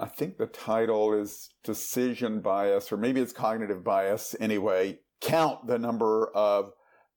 I 0.00 0.06
think 0.06 0.38
the 0.38 0.46
title 0.46 1.14
is 1.14 1.50
decision 1.62 2.40
bias, 2.40 2.90
or 2.90 2.96
maybe 2.96 3.20
it's 3.20 3.32
cognitive 3.32 3.84
bias 3.84 4.34
anyway 4.40 4.98
count 5.24 5.66
the 5.66 5.78
number 5.78 6.30
of 6.34 6.72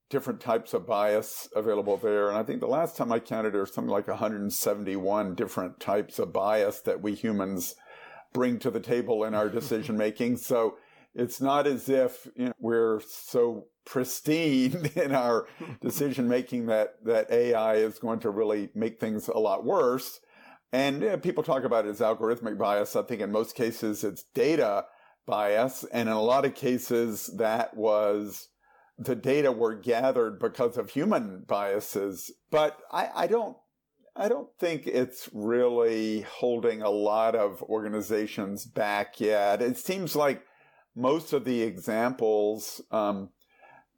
different 0.10 0.40
types 0.40 0.74
of 0.74 0.88
bias 0.88 1.50
available 1.56 1.98
there. 1.98 2.30
And 2.30 2.38
I 2.38 2.44
think 2.44 2.62
the 2.62 2.68
last 2.68 2.96
time 2.96 3.12
I 3.12 3.20
counted, 3.20 3.54
there's 3.54 3.74
something 3.74 3.92
like 3.92 4.08
171 4.08 5.36
different 5.36 5.80
types 5.80 6.18
of 6.18 6.32
bias 6.32 6.80
that 6.82 7.02
we 7.02 7.14
humans 7.14 7.76
bring 8.34 8.60
to 8.60 8.72
the 8.72 8.80
table 8.80 9.24
in 9.26 9.34
our 9.34 9.50
decision 9.60 9.98
making. 9.98 10.38
So 10.38 10.78
it's 11.14 11.42
not 11.42 11.68
as 11.68 11.90
if 11.90 12.28
you 12.38 12.46
know, 12.46 12.54
we're 12.60 13.02
so 13.02 13.66
pristine 13.86 14.90
in 14.96 15.14
our 15.14 15.48
decision 15.82 16.30
making 16.30 16.68
that, 16.68 16.96
that 17.04 17.30
AI 17.30 17.76
is 17.76 18.00
going 18.00 18.20
to 18.20 18.30
really 18.30 18.70
make 18.74 19.00
things 19.00 19.28
a 19.28 19.38
lot 19.38 19.66
worse. 19.66 20.22
And 20.72 21.00
know, 21.00 21.18
people 21.18 21.44
talk 21.44 21.64
about 21.64 21.86
it 21.86 21.90
as 21.90 22.00
algorithmic 22.00 22.58
bias. 22.58 22.96
I 22.96 23.04
think 23.04 23.22
in 23.22 23.32
most 23.32 23.56
cases 23.56 24.04
it's 24.04 24.24
data 24.34 24.86
bias. 25.26 25.86
And 25.92 26.10
in 26.10 26.16
a 26.16 26.22
lot 26.22 26.46
of 26.46 26.56
cases, 26.56 27.30
that 27.38 27.76
was 27.76 28.50
the 28.98 29.16
data 29.16 29.52
were 29.52 29.76
gathered 29.76 30.40
because 30.40 30.78
of 30.78 30.90
human 30.90 31.44
biases. 31.48 32.32
But 32.50 32.78
I, 32.92 33.10
I 33.16 33.28
don't 33.28 33.56
I 34.20 34.30
don't 34.30 34.50
think 34.58 34.88
it's 34.88 35.30
really 35.32 36.22
holding 36.22 36.82
a 36.82 36.90
lot 36.90 37.36
of 37.36 37.62
organizations 37.62 38.66
back 38.66 39.20
yet. 39.20 39.62
It 39.62 39.78
seems 39.78 40.16
like 40.16 40.42
most 40.96 41.34
of 41.34 41.46
the 41.46 41.62
examples 41.62 42.82
um, 42.90 43.30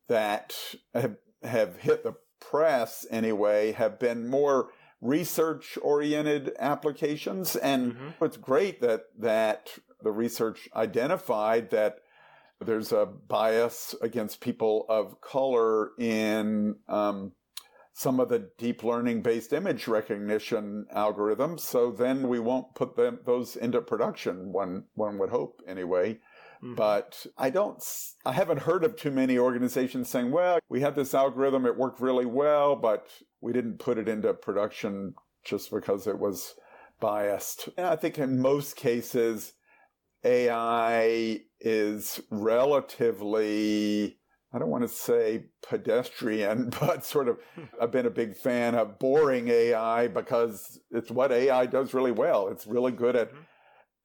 that 0.09 0.53
have, 0.93 1.15
have 1.41 1.77
hit 1.77 2.03
the 2.03 2.15
press 2.41 3.05
anyway 3.09 3.71
have 3.71 3.97
been 3.97 4.27
more 4.27 4.71
research 5.01 5.77
oriented 5.81 6.53
applications. 6.59 7.55
And 7.55 7.93
mm-hmm. 7.93 8.25
it's 8.25 8.37
great 8.37 8.81
that, 8.81 9.05
that 9.19 9.69
the 10.01 10.11
research 10.11 10.69
identified 10.75 11.69
that 11.71 11.99
there's 12.61 12.91
a 12.91 13.05
bias 13.05 13.95
against 14.01 14.41
people 14.41 14.85
of 14.89 15.21
color 15.21 15.91
in 15.97 16.75
um, 16.87 17.31
some 17.99 18.21
of 18.21 18.29
the 18.29 18.49
deep 18.57 18.81
learning 18.81 19.21
based 19.21 19.51
image 19.51 19.85
recognition 19.85 20.85
algorithms. 20.95 21.59
So 21.59 21.91
then 21.91 22.29
we 22.29 22.39
won't 22.39 22.73
put 22.73 22.95
them, 22.95 23.19
those 23.25 23.57
into 23.57 23.81
production, 23.81 24.53
one, 24.53 24.85
one 24.93 25.17
would 25.17 25.31
hope 25.31 25.61
anyway. 25.67 26.13
Mm-hmm. 26.63 26.75
But 26.75 27.25
I 27.37 27.49
don't, 27.49 27.83
I 28.25 28.31
haven't 28.31 28.61
heard 28.61 28.85
of 28.85 28.95
too 28.95 29.11
many 29.11 29.37
organizations 29.37 30.09
saying, 30.09 30.31
well, 30.31 30.59
we 30.69 30.79
had 30.79 30.95
this 30.95 31.13
algorithm, 31.13 31.65
it 31.65 31.75
worked 31.75 31.99
really 31.99 32.25
well, 32.25 32.77
but 32.77 33.09
we 33.41 33.51
didn't 33.51 33.79
put 33.79 33.97
it 33.97 34.07
into 34.07 34.33
production 34.33 35.13
just 35.43 35.69
because 35.69 36.07
it 36.07 36.19
was 36.19 36.55
biased. 37.01 37.67
And 37.75 37.85
I 37.85 37.97
think 37.97 38.17
in 38.17 38.41
most 38.41 38.77
cases, 38.77 39.51
AI 40.23 41.41
is 41.59 42.21
relatively, 42.31 44.18
I 44.51 44.57
don't 44.57 44.69
want 44.69 44.83
to 44.83 44.89
say 44.89 45.45
pedestrian, 45.61 46.69
but 46.79 47.05
sort 47.05 47.27
of, 47.27 47.37
I've 47.81 47.91
been 47.91 48.05
a 48.05 48.11
big 48.11 48.35
fan 48.35 48.75
of 48.75 48.99
boring 48.99 49.47
AI 49.47 50.07
because 50.07 50.79
it's 50.91 51.11
what 51.11 51.31
AI 51.31 51.65
does 51.65 51.93
really 51.93 52.11
well. 52.11 52.47
It's 52.47 52.65
really 52.65 52.91
good 52.91 53.15
at 53.15 53.29
mm-hmm. 53.29 53.41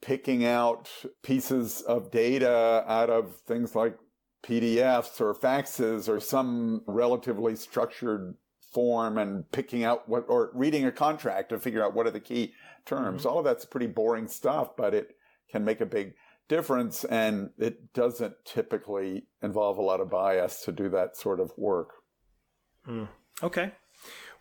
picking 0.02 0.44
out 0.44 0.90
pieces 1.22 1.80
of 1.82 2.10
data 2.10 2.84
out 2.86 3.10
of 3.10 3.36
things 3.46 3.74
like 3.74 3.96
PDFs 4.44 5.20
or 5.20 5.34
faxes 5.34 6.08
or 6.08 6.20
some 6.20 6.82
relatively 6.86 7.56
structured 7.56 8.34
form 8.72 9.16
and 9.16 9.50
picking 9.52 9.84
out 9.84 10.08
what, 10.08 10.24
or 10.28 10.50
reading 10.52 10.84
a 10.84 10.92
contract 10.92 11.48
to 11.48 11.58
figure 11.58 11.82
out 11.82 11.94
what 11.94 12.06
are 12.06 12.10
the 12.10 12.20
key 12.20 12.52
terms. 12.84 13.20
Mm-hmm. 13.20 13.30
All 13.30 13.38
of 13.38 13.44
that's 13.44 13.64
pretty 13.64 13.86
boring 13.86 14.28
stuff, 14.28 14.76
but 14.76 14.92
it 14.92 15.16
can 15.50 15.64
make 15.64 15.80
a 15.80 15.86
big 15.86 16.14
difference. 16.48 17.04
And 17.04 17.50
it 17.58 17.92
doesn't 17.92 18.34
typically 18.44 19.26
involve 19.42 19.78
a 19.78 19.82
lot 19.82 20.00
of 20.00 20.10
bias 20.10 20.62
to 20.64 20.72
do 20.72 20.88
that 20.90 21.16
sort 21.16 21.40
of 21.40 21.52
work. 21.56 21.90
Mm. 22.88 23.08
Okay. 23.42 23.72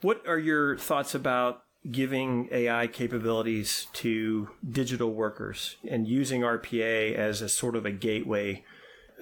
What 0.01 0.27
are 0.27 0.39
your 0.39 0.77
thoughts 0.77 1.15
about 1.15 1.63
giving 1.89 2.47
AI 2.51 2.87
capabilities 2.87 3.87
to 3.93 4.49
digital 4.69 5.13
workers 5.13 5.77
and 5.89 6.07
using 6.07 6.41
RPA 6.41 7.15
as 7.15 7.41
a 7.41 7.49
sort 7.49 7.75
of 7.75 7.85
a 7.85 7.91
gateway 7.91 8.63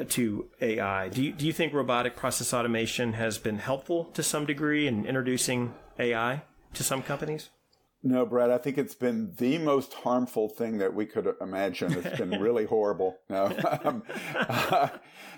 to 0.09 0.49
AI? 0.61 1.09
Do 1.09 1.23
you, 1.23 1.33
do 1.33 1.45
you 1.45 1.53
think 1.53 1.73
robotic 1.73 2.15
process 2.15 2.53
automation 2.53 3.13
has 3.13 3.37
been 3.37 3.59
helpful 3.59 4.05
to 4.13 4.23
some 4.23 4.45
degree 4.45 4.87
in 4.87 5.05
introducing 5.05 5.73
AI 5.99 6.43
to 6.73 6.83
some 6.83 7.01
companies? 7.03 7.49
No, 8.03 8.25
Brad, 8.25 8.49
I 8.49 8.57
think 8.57 8.79
it's 8.79 8.95
been 8.95 9.31
the 9.37 9.59
most 9.59 9.93
harmful 9.93 10.49
thing 10.49 10.79
that 10.79 10.93
we 10.93 11.05
could 11.05 11.35
imagine. 11.39 11.93
It's 11.93 12.17
been 12.17 12.31
really 12.41 12.65
horrible. 12.65 13.17
No. 13.29 13.51
Um, 13.83 14.03
uh, 14.35 14.89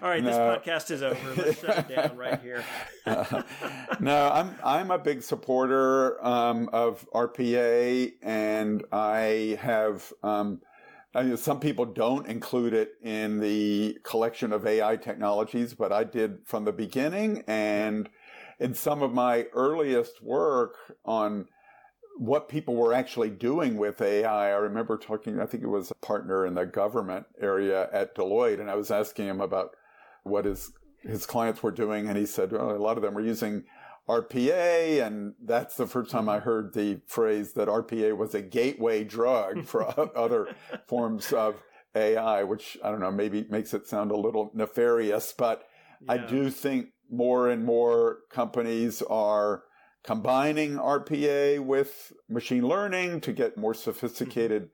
All 0.01 0.09
right, 0.09 0.23
no. 0.23 0.29
this 0.29 0.37
podcast 0.37 0.91
is 0.91 1.01
over. 1.01 1.33
Let's 1.35 1.61
shut 1.61 1.77
it 1.89 1.95
down 1.95 2.17
right 2.17 2.41
here. 2.41 2.63
uh, 3.05 3.43
no, 3.99 4.29
I'm 4.29 4.55
I'm 4.63 4.91
a 4.91 4.97
big 4.97 5.21
supporter 5.23 6.23
um, 6.25 6.69
of 6.73 7.07
RPA, 7.13 8.13
and 8.21 8.83
I 8.91 9.57
have. 9.61 10.11
Um, 10.23 10.61
I 11.15 11.23
mean, 11.23 11.37
some 11.37 11.59
people 11.59 11.85
don't 11.85 12.27
include 12.27 12.73
it 12.73 12.93
in 13.01 13.39
the 13.39 13.97
collection 14.03 14.51
of 14.51 14.65
AI 14.65 14.97
technologies, 14.97 15.73
but 15.73 15.91
I 15.93 16.03
did 16.03 16.39
from 16.45 16.65
the 16.65 16.73
beginning. 16.73 17.43
And 17.47 18.09
in 18.59 18.73
some 18.73 19.01
of 19.03 19.13
my 19.13 19.43
earliest 19.53 20.23
work 20.23 20.75
on 21.05 21.47
what 22.17 22.49
people 22.49 22.75
were 22.75 22.93
actually 22.93 23.29
doing 23.29 23.77
with 23.77 24.01
AI. 24.01 24.47
I 24.47 24.55
remember 24.55 24.97
talking, 24.97 25.39
I 25.39 25.45
think 25.45 25.63
it 25.63 25.67
was 25.67 25.91
a 25.91 26.05
partner 26.05 26.45
in 26.45 26.53
the 26.53 26.65
government 26.65 27.25
area 27.41 27.89
at 27.91 28.15
Deloitte, 28.15 28.59
and 28.59 28.69
I 28.69 28.75
was 28.75 28.91
asking 28.91 29.27
him 29.27 29.41
about 29.41 29.71
what 30.23 30.45
his, 30.45 30.71
his 31.01 31.25
clients 31.25 31.63
were 31.63 31.71
doing, 31.71 32.07
and 32.07 32.17
he 32.17 32.25
said, 32.25 32.51
well, 32.51 32.71
a 32.71 32.77
lot 32.77 32.97
of 32.97 33.03
them 33.03 33.13
were 33.13 33.21
using 33.21 33.63
RPA, 34.07 35.05
and 35.05 35.33
that's 35.43 35.75
the 35.75 35.87
first 35.87 36.11
time 36.11 36.29
I 36.29 36.37
mm-hmm. 36.37 36.45
heard 36.45 36.73
the 36.73 37.01
phrase 37.07 37.53
that 37.53 37.67
RPA 37.67 38.15
was 38.17 38.35
a 38.35 38.41
gateway 38.41 39.03
drug 39.03 39.65
for 39.65 39.87
other 40.17 40.55
forms 40.87 41.31
of 41.33 41.61
AI, 41.95 42.43
which 42.43 42.77
I 42.83 42.91
don't 42.91 42.99
know, 42.99 43.11
maybe 43.11 43.45
makes 43.49 43.73
it 43.73 43.87
sound 43.87 44.11
a 44.11 44.17
little 44.17 44.51
nefarious, 44.53 45.33
but 45.37 45.63
yeah. 46.01 46.13
I 46.13 46.17
do 46.17 46.49
think 46.49 46.89
more 47.09 47.49
and 47.49 47.63
more 47.63 48.19
companies 48.29 49.01
are 49.03 49.63
combining 50.03 50.75
RPA 50.75 51.59
with 51.63 52.13
machine 52.29 52.67
learning 52.67 53.21
to 53.21 53.33
get 53.33 53.57
more 53.57 53.73
sophisticated 53.73 54.69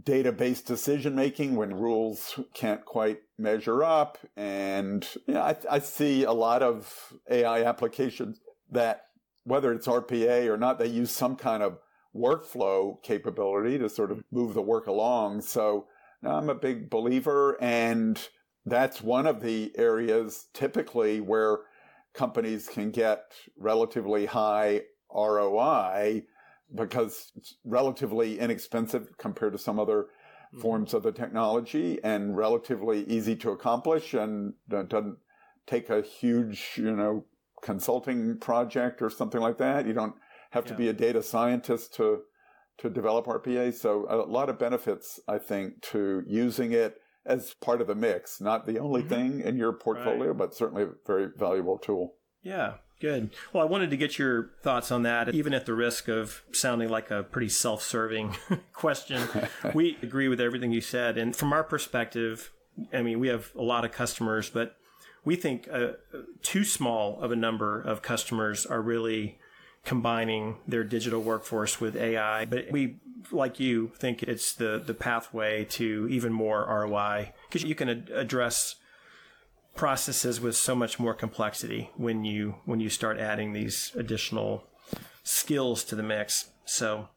database 0.00 0.64
decision 0.64 1.14
making 1.14 1.54
when 1.56 1.74
rules 1.74 2.40
can't 2.54 2.84
quite 2.84 3.20
measure 3.36 3.82
up. 3.84 4.18
And 4.36 5.06
you 5.26 5.34
know, 5.34 5.42
I, 5.42 5.56
I 5.70 5.78
see 5.80 6.24
a 6.24 6.32
lot 6.32 6.62
of 6.62 7.12
AI 7.30 7.64
applications 7.64 8.40
that, 8.70 9.02
whether 9.44 9.72
it's 9.72 9.86
RPA 9.86 10.48
or 10.48 10.56
not, 10.56 10.78
they 10.78 10.86
use 10.86 11.10
some 11.10 11.36
kind 11.36 11.62
of 11.62 11.78
workflow 12.14 13.02
capability 13.02 13.78
to 13.78 13.88
sort 13.88 14.12
of 14.12 14.18
mm-hmm. 14.18 14.36
move 14.36 14.54
the 14.54 14.62
work 14.62 14.86
along. 14.86 15.42
So 15.42 15.86
I'm 16.22 16.48
a 16.48 16.54
big 16.54 16.88
believer. 16.88 17.58
And 17.60 18.18
that's 18.64 19.02
one 19.02 19.26
of 19.26 19.42
the 19.42 19.72
areas 19.76 20.46
typically 20.54 21.20
where 21.20 21.58
companies 22.14 22.68
can 22.68 22.90
get 22.90 23.32
relatively 23.56 24.26
high 24.26 24.82
ROI 25.14 26.22
because 26.74 27.32
it's 27.36 27.56
relatively 27.64 28.38
inexpensive 28.38 29.08
compared 29.18 29.52
to 29.52 29.58
some 29.58 29.78
other 29.78 30.04
mm-hmm. 30.04 30.60
forms 30.60 30.94
of 30.94 31.02
the 31.02 31.12
technology 31.12 31.98
and 32.02 32.36
relatively 32.36 33.04
easy 33.04 33.36
to 33.36 33.50
accomplish 33.50 34.14
and 34.14 34.54
doesn't 34.68 35.18
take 35.66 35.90
a 35.90 36.02
huge, 36.02 36.72
you 36.76 36.94
know, 36.94 37.24
consulting 37.62 38.38
project 38.38 39.00
or 39.00 39.10
something 39.10 39.40
like 39.40 39.58
that. 39.58 39.86
You 39.86 39.92
don't 39.92 40.14
have 40.50 40.64
to 40.66 40.74
be 40.74 40.88
a 40.88 40.92
data 40.92 41.22
scientist 41.22 41.94
to 41.94 42.22
to 42.78 42.88
develop 42.90 43.26
RPA. 43.26 43.72
So 43.74 44.06
a 44.08 44.16
lot 44.16 44.48
of 44.48 44.58
benefits, 44.58 45.20
I 45.28 45.38
think, 45.38 45.82
to 45.92 46.22
using 46.26 46.72
it 46.72 46.96
as 47.24 47.54
part 47.54 47.80
of 47.80 47.86
the 47.86 47.94
mix, 47.94 48.40
not 48.40 48.66
the 48.66 48.78
only 48.78 49.00
mm-hmm. 49.00 49.10
thing 49.10 49.40
in 49.40 49.56
your 49.56 49.72
portfolio, 49.72 50.28
right. 50.28 50.36
but 50.36 50.54
certainly 50.54 50.82
a 50.82 50.88
very 51.06 51.28
valuable 51.36 51.78
tool. 51.78 52.14
Yeah, 52.42 52.74
good. 53.00 53.30
Well, 53.52 53.62
I 53.62 53.66
wanted 53.66 53.90
to 53.90 53.96
get 53.96 54.18
your 54.18 54.50
thoughts 54.62 54.90
on 54.90 55.02
that, 55.04 55.34
even 55.34 55.54
at 55.54 55.66
the 55.66 55.74
risk 55.74 56.08
of 56.08 56.42
sounding 56.52 56.88
like 56.88 57.10
a 57.10 57.22
pretty 57.22 57.48
self 57.48 57.82
serving 57.82 58.36
question. 58.72 59.22
we 59.74 59.96
agree 60.02 60.28
with 60.28 60.40
everything 60.40 60.72
you 60.72 60.80
said. 60.80 61.16
And 61.16 61.34
from 61.34 61.52
our 61.52 61.64
perspective, 61.64 62.52
I 62.92 63.02
mean, 63.02 63.20
we 63.20 63.28
have 63.28 63.50
a 63.56 63.62
lot 63.62 63.84
of 63.84 63.92
customers, 63.92 64.50
but 64.50 64.76
we 65.24 65.36
think 65.36 65.68
uh, 65.72 65.92
too 66.42 66.64
small 66.64 67.20
of 67.20 67.30
a 67.30 67.36
number 67.36 67.80
of 67.80 68.02
customers 68.02 68.66
are 68.66 68.82
really 68.82 69.38
combining 69.84 70.56
their 70.66 70.84
digital 70.84 71.20
workforce 71.20 71.80
with 71.80 71.96
AI. 71.96 72.44
But 72.44 72.70
we, 72.70 72.96
like 73.30 73.58
you, 73.58 73.92
think 73.96 74.22
it's 74.22 74.52
the, 74.54 74.82
the 74.84 74.94
pathway 74.94 75.64
to 75.70 76.08
even 76.10 76.32
more 76.32 76.66
ROI 76.66 77.32
because 77.48 77.64
you 77.64 77.74
can 77.74 77.88
ad- 77.88 78.10
address 78.12 78.76
processes 79.74 80.40
with 80.40 80.54
so 80.56 80.74
much 80.74 80.98
more 80.98 81.14
complexity 81.14 81.90
when 81.96 82.24
you 82.24 82.56
when 82.66 82.78
you 82.78 82.90
start 82.90 83.18
adding 83.18 83.52
these 83.52 83.90
additional 83.96 84.64
skills 85.22 85.82
to 85.84 85.96
the 85.96 86.02
mix. 86.02 86.50
So 86.64 87.08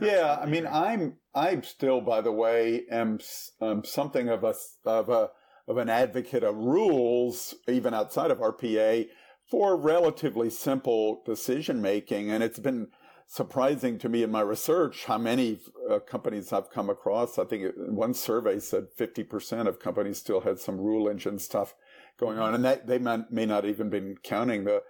yeah, 0.00 0.38
I 0.40 0.46
mean, 0.46 0.66
I'm 0.66 1.16
I'm 1.34 1.62
still, 1.62 2.00
by 2.00 2.20
the 2.20 2.32
way, 2.32 2.84
am 2.90 3.18
um, 3.60 3.84
something 3.84 4.28
of 4.28 4.44
a 4.44 4.54
of 4.84 5.08
a 5.08 5.30
of 5.66 5.78
an 5.78 5.88
advocate 5.88 6.42
of 6.42 6.56
rules, 6.56 7.54
even 7.68 7.94
outside 7.94 8.30
of 8.30 8.38
RPA, 8.38 9.08
for 9.54 9.76
relatively 9.76 10.50
simple 10.50 11.22
decision 11.24 11.80
making, 11.80 12.28
and 12.28 12.42
it's 12.42 12.58
been 12.58 12.88
surprising 13.28 14.00
to 14.00 14.08
me 14.08 14.24
in 14.24 14.30
my 14.32 14.40
research 14.40 15.04
how 15.04 15.16
many 15.16 15.60
uh, 15.88 16.00
companies 16.00 16.52
I've 16.52 16.70
come 16.70 16.90
across. 16.90 17.38
I 17.38 17.44
think 17.44 17.62
it, 17.62 17.74
one 17.76 18.14
survey 18.14 18.58
said 18.58 18.86
50% 18.98 19.68
of 19.68 19.78
companies 19.78 20.18
still 20.18 20.40
had 20.40 20.58
some 20.58 20.80
rule 20.80 21.08
engine 21.08 21.38
stuff 21.38 21.76
going 22.18 22.36
on, 22.36 22.52
and 22.52 22.64
that 22.64 22.88
they 22.88 22.98
may, 22.98 23.18
may 23.30 23.46
not 23.46 23.64
even 23.64 23.90
been 23.90 24.16
counting 24.24 24.64
the 24.64 24.82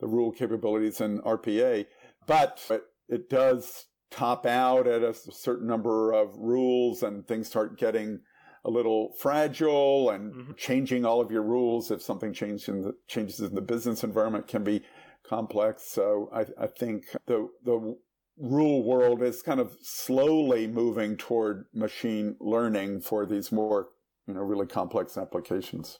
the 0.00 0.06
rule 0.06 0.32
capabilities 0.32 1.02
in 1.02 1.20
RPA, 1.20 1.84
but 2.26 2.64
it, 2.70 2.84
it 3.10 3.28
does 3.28 3.84
top 4.10 4.46
out 4.46 4.86
at 4.86 5.02
a 5.02 5.12
certain 5.12 5.66
number 5.66 6.12
of 6.12 6.34
rules 6.38 7.02
and 7.02 7.28
things 7.28 7.48
start 7.48 7.78
getting 7.78 8.20
a 8.66 8.70
little 8.70 9.12
fragile 9.18 10.10
and 10.10 10.34
mm-hmm. 10.34 10.52
changing 10.56 11.06
all 11.06 11.20
of 11.20 11.30
your 11.30 11.42
rules 11.42 11.90
if 11.92 12.02
something 12.02 12.34
changes 12.34 12.68
in 12.68 12.82
the, 12.82 12.92
changes 13.06 13.40
in 13.40 13.54
the 13.54 13.60
business 13.60 14.02
environment 14.02 14.48
can 14.48 14.64
be 14.64 14.82
complex. 15.26 15.84
So 15.88 16.28
I, 16.34 16.64
I 16.64 16.66
think 16.66 17.04
the 17.26 17.48
the 17.64 17.96
rule 18.38 18.84
world 18.84 19.22
is 19.22 19.40
kind 19.40 19.60
of 19.60 19.76
slowly 19.80 20.66
moving 20.66 21.16
toward 21.16 21.66
machine 21.72 22.36
learning 22.40 23.00
for 23.00 23.24
these 23.24 23.50
more 23.50 23.88
you 24.26 24.34
know 24.34 24.40
really 24.40 24.66
complex 24.66 25.16
applications. 25.16 25.98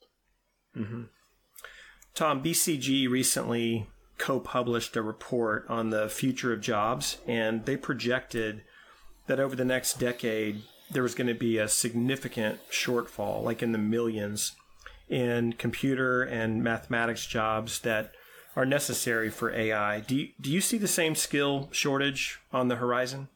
Mm-hmm. 0.76 1.02
Tom, 2.14 2.42
BCG 2.42 3.08
recently 3.08 3.88
co 4.18 4.40
published 4.40 4.96
a 4.96 5.02
report 5.02 5.66
on 5.68 5.90
the 5.90 6.08
future 6.08 6.52
of 6.52 6.60
jobs, 6.60 7.18
and 7.28 7.64
they 7.64 7.76
projected 7.76 8.62
that 9.28 9.38
over 9.38 9.54
the 9.54 9.64
next 9.64 10.00
decade, 10.00 10.62
there 10.90 11.02
was 11.02 11.14
going 11.14 11.26
to 11.26 11.34
be 11.34 11.58
a 11.58 11.68
significant 11.68 12.60
shortfall, 12.70 13.42
like 13.42 13.62
in 13.62 13.72
the 13.72 13.78
millions, 13.78 14.52
in 15.08 15.52
computer 15.54 16.22
and 16.22 16.62
mathematics 16.62 17.26
jobs 17.26 17.80
that 17.80 18.12
are 18.54 18.66
necessary 18.66 19.28
for 19.28 19.52
AI. 19.52 20.00
Do 20.00 20.16
you, 20.16 20.28
do 20.40 20.50
you 20.50 20.60
see 20.60 20.78
the 20.78 20.88
same 20.88 21.14
skill 21.14 21.68
shortage 21.72 22.40
on 22.52 22.68
the 22.68 22.76
horizon? 22.76 23.28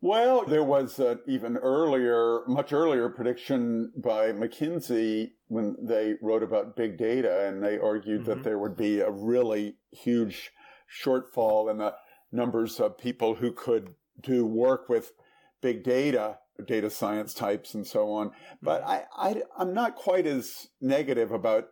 Well, 0.00 0.44
there 0.44 0.62
was 0.62 0.98
an 0.98 1.20
even 1.26 1.56
earlier, 1.56 2.42
much 2.46 2.72
earlier 2.72 3.08
prediction 3.08 3.92
by 3.96 4.30
McKinsey 4.32 5.32
when 5.48 5.74
they 5.80 6.14
wrote 6.20 6.42
about 6.42 6.76
big 6.76 6.98
data, 6.98 7.48
and 7.48 7.62
they 7.62 7.78
argued 7.78 8.20
mm-hmm. 8.22 8.30
that 8.30 8.44
there 8.44 8.58
would 8.58 8.76
be 8.76 9.00
a 9.00 9.10
really 9.10 9.78
huge 9.90 10.52
shortfall 11.02 11.70
in 11.70 11.78
the 11.78 11.94
numbers 12.30 12.78
of 12.78 12.98
people 12.98 13.34
who 13.34 13.52
could 13.52 13.94
do 14.20 14.46
work 14.46 14.88
with 14.88 15.12
big 15.66 15.82
data, 15.82 16.38
data 16.64 16.88
science 16.88 17.34
types, 17.34 17.74
and 17.74 17.84
so 17.84 18.12
on. 18.12 18.30
But 18.62 18.82
mm-hmm. 18.82 19.20
I, 19.20 19.28
I, 19.30 19.42
I'm 19.58 19.74
not 19.74 19.96
quite 19.96 20.24
as 20.24 20.68
negative 20.80 21.32
about 21.32 21.70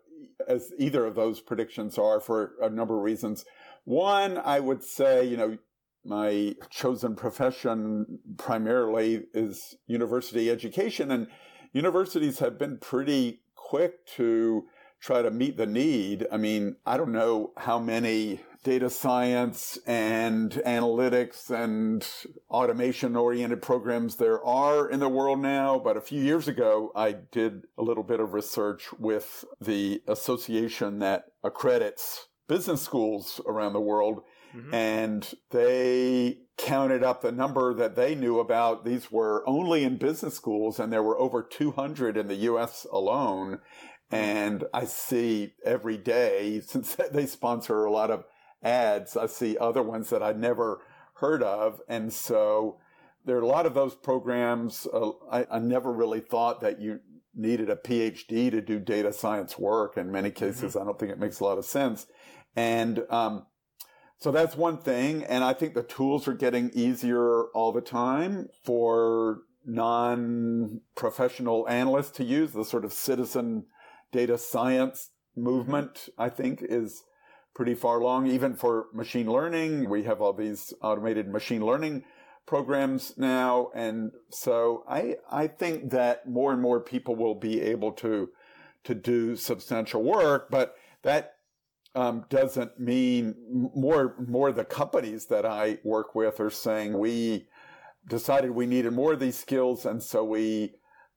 as 0.48 0.72
either 0.80 1.06
of 1.06 1.14
those 1.14 1.40
predictions 1.40 1.96
are 1.96 2.18
for 2.18 2.54
a 2.60 2.68
number 2.68 2.96
of 2.96 3.04
reasons. 3.04 3.44
One, 3.84 4.36
I 4.36 4.58
would 4.58 4.82
say, 4.82 5.24
you 5.24 5.36
know, 5.36 5.58
my 6.04 6.56
chosen 6.70 7.14
profession 7.14 8.18
primarily 8.36 9.26
is 9.32 9.76
university 9.86 10.50
education 10.50 11.12
and 11.12 11.28
universities 11.72 12.40
have 12.40 12.58
been 12.58 12.78
pretty 12.78 13.42
quick 13.54 14.04
to 14.16 14.64
try 15.00 15.22
to 15.22 15.30
meet 15.30 15.56
the 15.56 15.66
need. 15.66 16.26
I 16.32 16.36
mean, 16.36 16.76
I 16.84 16.96
don't 16.96 17.12
know 17.12 17.52
how 17.56 17.78
many 17.78 18.40
data 18.64 18.88
science 18.88 19.78
and 19.86 20.50
analytics 20.66 21.50
and 21.50 22.04
automation 22.50 23.14
oriented 23.14 23.62
programs 23.62 24.16
there 24.16 24.42
are 24.44 24.88
in 24.88 24.98
the 24.98 25.08
world 25.08 25.38
now. 25.38 25.78
But 25.78 25.96
a 25.96 26.00
few 26.00 26.20
years 26.20 26.48
ago, 26.48 26.90
I 26.96 27.12
did 27.12 27.66
a 27.78 27.82
little 27.82 28.02
bit 28.02 28.20
of 28.20 28.32
research 28.32 28.92
with 28.98 29.44
the 29.60 30.02
association 30.08 30.98
that 31.00 31.26
accredits 31.44 32.26
business 32.48 32.82
schools 32.82 33.40
around 33.46 33.74
the 33.74 33.80
world. 33.80 34.22
Mm-hmm. 34.56 34.74
And 34.74 35.34
they 35.50 36.38
counted 36.56 37.02
up 37.02 37.20
the 37.20 37.32
number 37.32 37.74
that 37.74 37.96
they 37.96 38.14
knew 38.14 38.38
about. 38.38 38.84
These 38.84 39.10
were 39.10 39.46
only 39.46 39.84
in 39.84 39.98
business 39.98 40.34
schools, 40.34 40.78
and 40.80 40.92
there 40.92 41.02
were 41.02 41.18
over 41.18 41.42
200 41.42 42.16
in 42.16 42.28
the 42.28 42.36
US 42.36 42.86
alone. 42.90 43.58
And 44.10 44.64
I 44.72 44.84
see 44.84 45.54
every 45.64 45.98
day, 45.98 46.62
since 46.64 46.94
they 47.12 47.26
sponsor 47.26 47.84
a 47.84 47.92
lot 47.92 48.10
of 48.10 48.24
ads, 48.64 49.16
I 49.16 49.26
see 49.26 49.56
other 49.58 49.82
ones 49.82 50.10
that 50.10 50.22
I'd 50.22 50.38
never 50.38 50.80
heard 51.14 51.42
of. 51.42 51.80
And 51.88 52.12
so 52.12 52.78
there 53.24 53.36
are 53.36 53.42
a 53.42 53.46
lot 53.46 53.66
of 53.66 53.74
those 53.74 53.94
programs. 53.94 54.86
Uh, 54.92 55.10
I, 55.30 55.46
I, 55.50 55.58
never 55.58 55.92
really 55.92 56.20
thought 56.20 56.60
that 56.60 56.80
you 56.80 57.00
needed 57.34 57.70
a 57.70 57.76
PhD 57.76 58.50
to 58.50 58.60
do 58.60 58.78
data 58.78 59.12
science 59.12 59.58
work. 59.58 59.96
In 59.96 60.10
many 60.10 60.30
cases, 60.30 60.74
mm-hmm. 60.74 60.82
I 60.82 60.84
don't 60.84 60.98
think 60.98 61.12
it 61.12 61.18
makes 61.18 61.40
a 61.40 61.44
lot 61.44 61.58
of 61.58 61.64
sense. 61.64 62.06
And 62.56 63.04
um, 63.10 63.46
so 64.18 64.30
that's 64.30 64.56
one 64.56 64.78
thing. 64.78 65.24
And 65.24 65.44
I 65.44 65.52
think 65.52 65.74
the 65.74 65.82
tools 65.82 66.28
are 66.28 66.34
getting 66.34 66.70
easier 66.74 67.44
all 67.54 67.72
the 67.72 67.80
time 67.80 68.48
for 68.64 69.42
non 69.64 70.80
professional 70.94 71.68
analysts 71.68 72.12
to 72.12 72.24
use. 72.24 72.52
The 72.52 72.64
sort 72.64 72.84
of 72.84 72.92
citizen 72.92 73.66
data 74.12 74.38
science 74.38 75.10
movement, 75.36 76.08
I 76.18 76.28
think, 76.28 76.62
is 76.62 77.02
pretty 77.54 77.74
far 77.74 78.00
along. 78.00 78.26
Even 78.26 78.54
for 78.54 78.86
machine 78.92 79.30
learning, 79.30 79.88
we 79.88 80.02
have 80.04 80.20
all 80.20 80.32
these 80.32 80.72
automated 80.82 81.28
machine 81.28 81.64
learning 81.64 82.04
programs 82.46 83.16
now. 83.16 83.70
And 83.74 84.12
so 84.30 84.84
I, 84.88 85.16
I 85.30 85.46
think 85.46 85.90
that 85.90 86.28
more 86.28 86.52
and 86.52 86.60
more 86.60 86.80
people 86.80 87.16
will 87.16 87.34
be 87.34 87.60
able 87.60 87.92
to, 87.92 88.30
to 88.84 88.94
do 88.94 89.36
substantial 89.36 90.02
work, 90.02 90.48
but 90.50 90.74
that 91.02 91.34
um, 91.94 92.24
doesn't 92.28 92.78
mean 92.78 93.34
more 93.74 94.16
more 94.26 94.50
the 94.50 94.64
companies 94.64 95.26
that 95.26 95.46
I 95.46 95.78
work 95.84 96.14
with 96.14 96.40
are 96.40 96.50
saying 96.50 96.98
we 96.98 97.46
decided 98.08 98.50
we 98.50 98.66
needed 98.66 98.92
more 98.92 99.12
of 99.12 99.20
these 99.20 99.38
skills, 99.38 99.86
and 99.86 100.02
so 100.02 100.24
we 100.24 100.74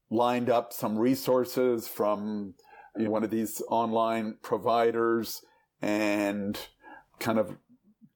lined 0.10 0.50
up 0.50 0.72
some 0.72 0.98
resources 0.98 1.88
from 1.88 2.54
you 2.96 3.06
know, 3.06 3.12
one 3.12 3.24
of 3.24 3.32
these 3.32 3.62
online 3.70 4.38
providers 4.44 5.42
and 5.82 6.60
kind 7.20 7.40
of 7.40 7.58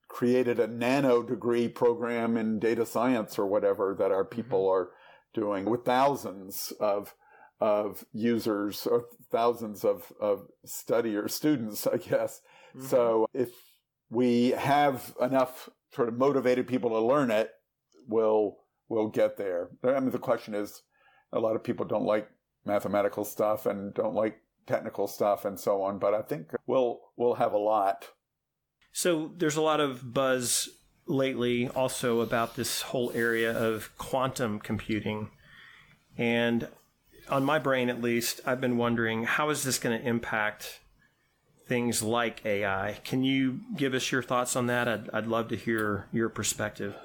created 0.08 0.60
a 0.60 0.68
nano 0.68 1.24
degree 1.24 1.68
program 1.68 2.36
in 2.38 2.60
data 2.60 2.86
science 2.86 3.40
or 3.40 3.46
whatever 3.46 3.96
that 3.98 4.12
our 4.12 4.26
people 4.26 4.66
mm-hmm. 4.66 4.84
are 4.84 4.90
doing 5.34 5.66
with 5.66 5.86
thousands 5.86 6.74
of 6.80 7.14
of 7.62 8.04
users 8.12 8.88
or 8.88 9.06
thousands 9.32 9.86
of, 9.86 10.12
of 10.20 10.48
studier 10.66 11.30
students, 11.30 11.86
I 11.88 11.98
guess. 11.98 12.42
Mm-hmm. 12.76 12.88
So 12.88 13.28
if 13.34 13.52
we 14.10 14.50
have 14.50 15.16
enough 15.22 15.70
sort 15.94 16.08
of 16.10 16.18
motivated 16.18 16.68
people 16.68 16.90
to 16.90 17.00
learn 17.00 17.30
it, 17.30 17.52
we'll, 18.08 18.58
we'll 18.90 19.10
get 19.10 19.38
there. 19.38 19.70
I 19.84 20.00
mean, 20.00 20.10
the 20.10 20.18
question 20.18 20.56
is 20.56 20.82
a 21.32 21.40
lot 21.40 21.56
of 21.56 21.64
people 21.64 21.86
don't 21.86 22.04
like 22.06 22.28
mathematical 22.66 23.24
stuff 23.24 23.68
and 23.68 23.94
don't 23.94 24.16
like 24.16 24.42
technical 24.72 25.08
stuff 25.08 25.46
and 25.46 25.60
so 25.60 25.82
on, 25.82 26.00
but 26.00 26.14
I 26.14 26.22
think 26.22 26.52
we'll, 26.66 27.00
we'll 27.18 27.36
have 27.36 27.54
a 27.54 27.58
lot. 27.58 28.08
So 28.92 29.32
there's 29.38 29.58
a 29.58 29.62
lot 29.62 29.80
of 29.80 30.14
buzz 30.14 30.70
lately 31.06 31.68
also 31.70 32.22
about 32.22 32.56
this 32.56 32.82
whole 32.82 33.12
area 33.14 33.52
of 33.52 33.96
quantum 33.98 34.60
computing. 34.60 35.30
And 36.18 36.68
on 37.30 37.44
my 37.44 37.60
brain 37.60 37.90
at 37.90 38.02
least, 38.02 38.42
I've 38.46 38.62
been 38.62 38.78
wondering 38.78 39.24
how 39.24 39.50
is 39.50 39.64
this 39.64 39.80
going 39.80 40.00
to 40.00 40.08
impact 40.08 40.80
things 41.68 42.02
like 42.02 42.46
AI? 42.46 43.00
Can 43.04 43.24
you 43.24 43.62
give 43.76 43.94
us 43.94 44.12
your 44.12 44.24
thoughts 44.24 44.56
on 44.56 44.68
that? 44.68 44.88
I'd, 44.88 45.10
I'd 45.12 45.28
love 45.28 45.50
to 45.50 45.56
hear 45.56 46.08
your 46.12 46.30
perspective. 46.30 46.96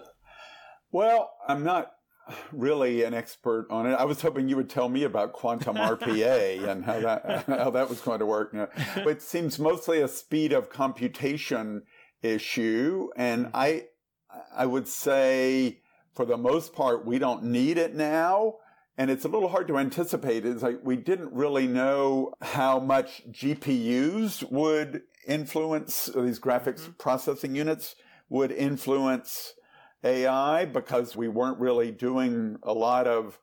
Well, 0.93 1.33
I'm 1.47 1.63
not 1.63 1.93
really 2.53 3.03
an 3.05 3.15
expert 3.15 3.67
on 3.71 3.87
it. 3.87 3.95
I 3.95 4.05
was 4.05 4.21
hoping 4.21 4.49
you 4.49 4.57
would 4.57 4.71
tell 4.71 4.89
me 4.89 5.05
about 5.05 5.33
quantum 5.33 5.77
RPA 5.77 6.69
and 6.69 6.85
how 6.85 7.01
that 7.01 7.45
how 7.47 7.71
that 7.71 7.89
was 7.89 8.01
going 8.01 8.21
to 8.21 8.27
work. 8.27 8.53
But 8.53 9.07
it 9.07 9.23
seems 9.23 9.59
mostly 9.59 10.01
a 10.01 10.09
speed 10.09 10.53
of 10.53 10.71
computation 10.71 11.83
issue, 12.23 13.09
and 13.17 13.51
I 13.55 13.85
I 14.55 14.67
would 14.67 14.89
say 14.89 15.81
for 16.15 16.25
the 16.25 16.37
most 16.37 16.73
part 16.73 17.07
we 17.07 17.19
don't 17.19 17.45
need 17.45 17.79
it 17.79 17.95
now 17.95 18.55
and 18.99 19.11
it's 19.11 19.25
a 19.25 19.29
little 19.29 19.49
hard 19.49 19.69
to 19.69 19.79
anticipate. 19.79 20.47
It's 20.47 20.63
like 20.63 20.81
we 20.83 20.97
didn't 20.97 21.33
really 21.33 21.67
know 21.67 22.33
how 22.41 22.79
much 22.79 23.23
GPUs 23.31 24.51
would 24.51 25.03
influence 25.27 26.07
these 26.15 26.41
graphics 26.41 26.83
mm-hmm. 26.83 26.93
processing 26.99 27.55
units 27.55 27.95
would 28.29 28.51
influence 28.51 29.53
AI 30.05 30.65
because 30.65 31.17
we 31.17 31.29
weren't 31.29 31.59
really 31.59 31.91
doing 31.91 32.57
a 32.63 32.73
lot 32.73 33.07
of 33.07 33.39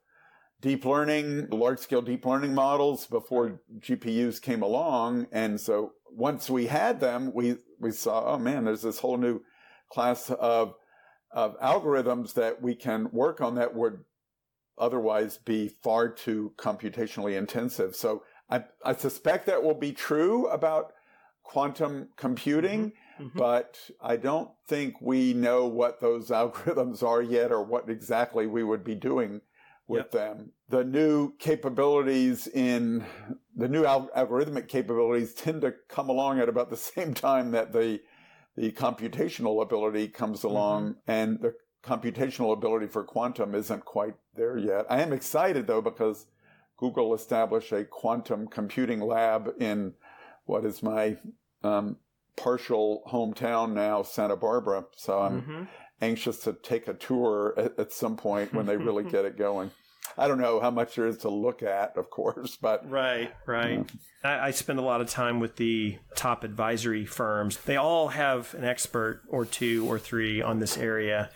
deep 0.62 0.86
learning, 0.86 1.48
large 1.50 1.80
scale 1.80 2.02
deep 2.02 2.26
learning 2.26 2.54
models 2.54 3.06
before 3.08 3.62
GPUs 3.80 4.42
came 4.42 4.62
along. 4.62 5.28
And 5.32 5.60
so 5.60 5.92
once 6.10 6.50
we 6.50 6.68
had 6.68 7.00
them, 7.00 7.32
we, 7.34 7.58
we 7.80 7.92
saw, 7.92 8.34
oh 8.34 8.40
man, 8.40 8.64
there's 8.64 8.82
this 8.82 9.00
whole 9.00 9.18
new 9.18 9.42
class 9.92 10.30
of, 10.30 10.74
of 11.32 11.60
algorithms 11.60 12.34
that 12.36 12.62
we 12.62 12.76
can 12.76 13.10
work 13.12 13.42
on 13.42 13.56
that 13.56 13.76
would 13.76 14.00
otherwise 14.78 15.38
be 15.38 15.70
far 15.84 16.10
too 16.10 16.54
computationally 16.58 17.38
intensive. 17.38 17.96
So 17.96 18.24
I, 18.50 18.64
I 18.86 18.96
suspect 18.96 19.46
that 19.48 19.64
will 19.64 19.76
be 19.76 19.92
true 19.92 20.48
about 20.48 20.94
quantum 21.44 22.10
computing, 22.16 22.88
mm-hmm. 22.88 22.98
Mm-hmm. 23.20 23.38
but 23.38 23.80
I 24.02 24.18
don't 24.18 24.50
think 24.68 24.96
we 25.02 25.34
know 25.34 25.66
what 25.66 26.00
those 26.00 26.30
algorithms 26.30 27.04
are 27.04 27.22
yet 27.22 27.52
or 27.52 27.64
what 27.64 27.90
exactly 27.90 28.48
we 28.48 28.64
would 28.64 28.84
be 28.84 28.96
doing 28.96 29.42
with 29.88 30.00
yep. 30.00 30.12
them. 30.12 30.52
The 30.70 30.84
new 30.84 31.36
capabilities 31.38 32.48
in 32.48 33.06
the 33.56 33.68
new 33.68 33.86
al- 33.86 34.10
algorithmic 34.16 34.68
capabilities 34.68 35.34
tend 35.34 35.62
to 35.62 35.74
come 35.90 36.10
along 36.10 36.40
at 36.40 36.50
about 36.50 36.70
the 36.70 36.78
same 36.78 37.14
time 37.14 37.52
that 37.52 37.74
the 37.74 38.02
the 38.56 38.72
computational 38.72 39.64
ability 39.64 40.08
comes 40.08 40.44
along 40.44 40.90
mm-hmm. 40.90 41.12
and 41.12 41.42
the 41.42 41.56
computational 41.84 42.54
ability 42.54 42.88
for 42.88 43.04
quantum 43.04 43.56
isn't 43.56 43.84
quite 43.84 44.14
there 44.36 44.58
yet. 44.58 44.86
I 44.90 45.02
am 45.02 45.12
excited 45.12 45.68
though 45.68 45.82
because 45.82 46.28
Google 46.78 47.14
established 47.14 47.72
a 47.72 47.84
quantum 47.84 48.48
computing 48.48 49.02
lab 49.02 49.54
in 49.60 49.94
what 50.46 50.66
is 50.66 50.84
my 50.84 51.18
um, 51.64 51.98
partial 52.36 53.04
hometown 53.12 53.74
now, 53.74 54.04
Santa 54.04 54.36
Barbara. 54.36 54.86
So 54.96 55.22
I'm 55.22 55.42
mm-hmm. 55.42 55.64
anxious 56.02 56.40
to 56.40 56.54
take 56.54 56.88
a 56.88 56.94
tour 56.94 57.54
at, 57.58 57.80
at 57.80 57.92
some 57.92 58.18
point 58.18 58.54
when 58.54 58.66
they 58.66 58.78
really 58.78 59.04
get 59.10 59.26
it 59.26 59.38
going. 59.38 59.72
I 60.18 60.28
don't 60.28 60.40
know 60.40 60.60
how 60.60 60.70
much 60.70 60.96
there 60.96 61.08
is 61.08 61.18
to 61.20 61.30
look 61.30 61.64
at, 61.64 61.98
of 61.98 62.10
course, 62.10 62.56
but 62.62 62.88
right, 62.90 63.34
right. 63.46 63.90
I, 64.24 64.48
I, 64.48 64.52
spend 64.52 64.78
a 64.78 64.84
lot 64.84 65.02
of 65.02 65.10
time 65.10 65.40
with 65.40 65.56
the 65.56 65.98
top 66.16 66.44
advisory 66.44 67.06
firms. 67.06 67.58
They 67.58 67.78
all 67.78 68.10
have 68.10 68.54
an 68.54 68.64
expert 68.64 69.22
or 69.28 69.46
two 69.46 69.88
or 69.88 69.98
three 69.98 70.42
on 70.42 70.60
this 70.60 70.78
area, 70.78 71.32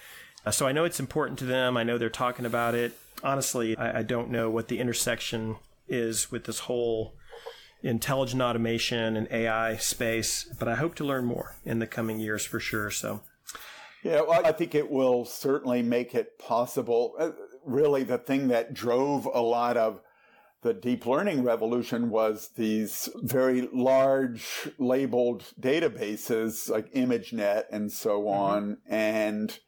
uh, 0.45 0.51
so 0.51 0.67
I 0.67 0.73
know 0.73 0.83
it's 0.83 0.99
important 0.99 1.39
to 1.39 1.45
them. 1.45 1.75
I 1.75 1.83
know 1.83 1.97
they're 1.97 2.09
talking 2.09 2.45
about 2.45 2.75
it. 2.75 2.95
Honestly, 3.23 3.75
I, 3.77 3.99
I 3.99 4.03
don't 4.03 4.29
know 4.29 4.49
what 4.49 4.67
the 4.67 4.79
intersection 4.79 5.55
is 5.87 6.31
with 6.31 6.43
this 6.43 6.59
whole 6.59 7.15
intelligent 7.83 8.41
automation 8.41 9.15
and 9.15 9.27
AI 9.31 9.77
space, 9.77 10.49
but 10.57 10.67
I 10.67 10.75
hope 10.75 10.95
to 10.95 11.05
learn 11.05 11.25
more 11.25 11.55
in 11.65 11.79
the 11.79 11.87
coming 11.87 12.19
years 12.19 12.45
for 12.45 12.59
sure. 12.59 12.89
So, 12.91 13.21
yeah, 14.03 14.21
well, 14.21 14.45
I 14.45 14.51
think 14.51 14.75
it 14.75 14.89
will 14.89 15.25
certainly 15.25 15.81
make 15.81 16.15
it 16.15 16.39
possible. 16.39 17.13
Uh, 17.19 17.31
really, 17.65 18.03
the 18.03 18.17
thing 18.17 18.47
that 18.49 18.73
drove 18.73 19.25
a 19.25 19.41
lot 19.41 19.77
of 19.77 20.01
the 20.61 20.73
deep 20.73 21.05
learning 21.05 21.43
revolution 21.43 22.09
was 22.09 22.49
these 22.55 23.09
very 23.21 23.69
large 23.71 24.69
labeled 24.77 25.45
databases 25.59 26.69
like 26.69 26.91
ImageNet 26.93 27.63
and 27.71 27.91
so 27.91 28.19
mm-hmm. 28.19 28.27
on. 28.27 28.63
Mm-hmm. 28.63 28.93
And 28.93 29.59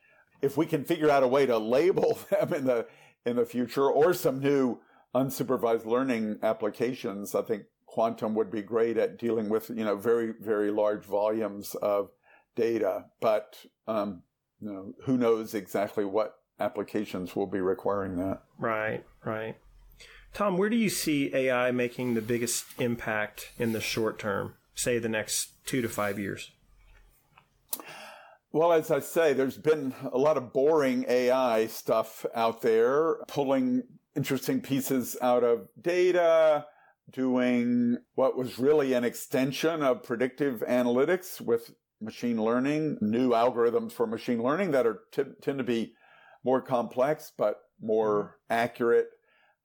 if 0.41 0.57
we 0.57 0.65
can 0.65 0.83
figure 0.83 1.09
out 1.09 1.23
a 1.23 1.27
way 1.27 1.45
to 1.45 1.57
label 1.57 2.19
them 2.29 2.53
in 2.53 2.65
the 2.65 2.87
in 3.25 3.35
the 3.35 3.45
future 3.45 3.89
or 3.89 4.13
some 4.13 4.39
new 4.39 4.79
unsupervised 5.13 5.85
learning 5.85 6.39
applications, 6.41 7.35
I 7.35 7.41
think 7.41 7.63
quantum 7.89 8.35
would 8.35 8.51
be 8.51 8.61
great 8.61 8.97
at 8.97 9.17
dealing 9.17 9.49
with 9.49 9.69
you 9.69 9.83
know 9.83 9.95
very 9.95 10.31
very 10.39 10.69
large 10.69 11.03
volumes 11.03 11.73
of 11.75 12.11
data, 12.55 13.05
but 13.19 13.65
um, 13.87 14.21
you 14.61 14.71
know 14.71 14.93
who 15.05 15.17
knows 15.17 15.55
exactly 15.55 16.05
what 16.05 16.35
applications 16.59 17.35
will 17.35 17.47
be 17.47 17.59
requiring 17.59 18.15
that. 18.17 18.43
Right, 18.59 19.03
right. 19.25 19.57
Tom, 20.33 20.57
where 20.57 20.69
do 20.69 20.75
you 20.75 20.89
see 20.89 21.33
AI 21.33 21.71
making 21.71 22.13
the 22.13 22.21
biggest 22.21 22.65
impact 22.77 23.51
in 23.57 23.73
the 23.73 23.81
short 23.81 24.19
term, 24.19 24.53
say 24.75 24.99
the 24.99 25.09
next 25.09 25.65
two 25.65 25.81
to 25.81 25.89
five 25.89 26.19
years? 26.19 26.51
Well, 28.51 28.71
as 28.71 28.91
I 28.91 28.99
say, 28.99 29.33
there's 29.33 29.57
been 29.57 29.95
a 30.11 30.17
lot 30.17 30.37
of 30.37 30.53
boring 30.53 31.05
AI 31.07 31.65
stuff 31.67 32.25
out 32.35 32.61
there, 32.61 33.15
pulling 33.27 33.83
interesting 34.15 34.61
pieces 34.61 35.17
out 35.21 35.43
of 35.43 35.67
data, 35.81 36.65
doing 37.11 37.97
what 38.15 38.37
was 38.37 38.59
really 38.59 38.93
an 38.93 39.03
extension 39.03 39.81
of 39.81 40.03
predictive 40.03 40.63
analytics 40.67 41.41
with 41.41 41.71
machine 42.01 42.41
learning, 42.41 42.97
new 43.01 43.31
algorithms 43.31 43.91
for 43.91 44.07
machine 44.07 44.41
learning 44.41 44.71
that 44.71 44.85
are 44.85 45.01
t- 45.11 45.23
tend 45.41 45.57
to 45.57 45.63
be 45.63 45.93
more 46.43 46.61
complex 46.61 47.31
but 47.37 47.57
more 47.81 48.23
mm-hmm. 48.23 48.53
accurate. 48.53 49.07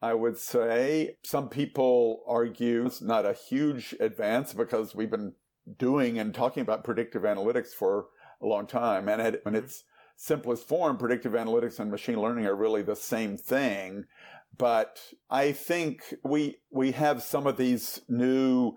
I 0.02 0.14
would 0.14 0.36
say 0.36 1.16
some 1.24 1.48
people 1.48 2.22
argue 2.26 2.86
it's 2.86 3.00
not 3.00 3.24
a 3.24 3.32
huge 3.32 3.94
advance 4.00 4.52
because 4.52 4.94
we've 4.94 5.10
been 5.10 5.34
doing 5.78 6.18
and 6.18 6.34
talking 6.34 6.60
about 6.60 6.84
predictive 6.84 7.22
analytics 7.22 7.68
for 7.68 8.06
a 8.42 8.46
long 8.46 8.66
time. 8.66 9.08
And 9.08 9.22
it, 9.22 9.42
in 9.46 9.52
mm-hmm. 9.52 9.64
its 9.64 9.84
simplest 10.16 10.68
form, 10.68 10.98
predictive 10.98 11.32
analytics 11.32 11.78
and 11.78 11.90
machine 11.90 12.20
learning 12.20 12.46
are 12.46 12.54
really 12.54 12.82
the 12.82 12.96
same 12.96 13.36
thing. 13.36 14.04
But 14.56 15.00
I 15.30 15.52
think 15.52 16.14
we 16.22 16.58
we 16.70 16.92
have 16.92 17.22
some 17.22 17.46
of 17.46 17.56
these 17.56 18.00
new 18.08 18.74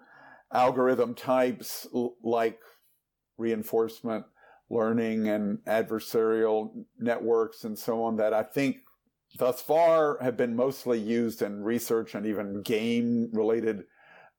algorithm 0.51 1.13
types 1.13 1.87
like 2.23 2.59
reinforcement 3.37 4.25
learning 4.69 5.27
and 5.27 5.59
adversarial 5.65 6.71
networks 6.99 7.63
and 7.63 7.77
so 7.77 8.03
on 8.03 8.17
that 8.17 8.33
I 8.33 8.43
think 8.43 8.77
thus 9.37 9.61
far 9.61 10.17
have 10.21 10.37
been 10.37 10.55
mostly 10.55 10.99
used 10.99 11.41
in 11.41 11.63
research 11.63 12.15
and 12.15 12.25
even 12.25 12.61
game 12.63 13.29
related 13.33 13.83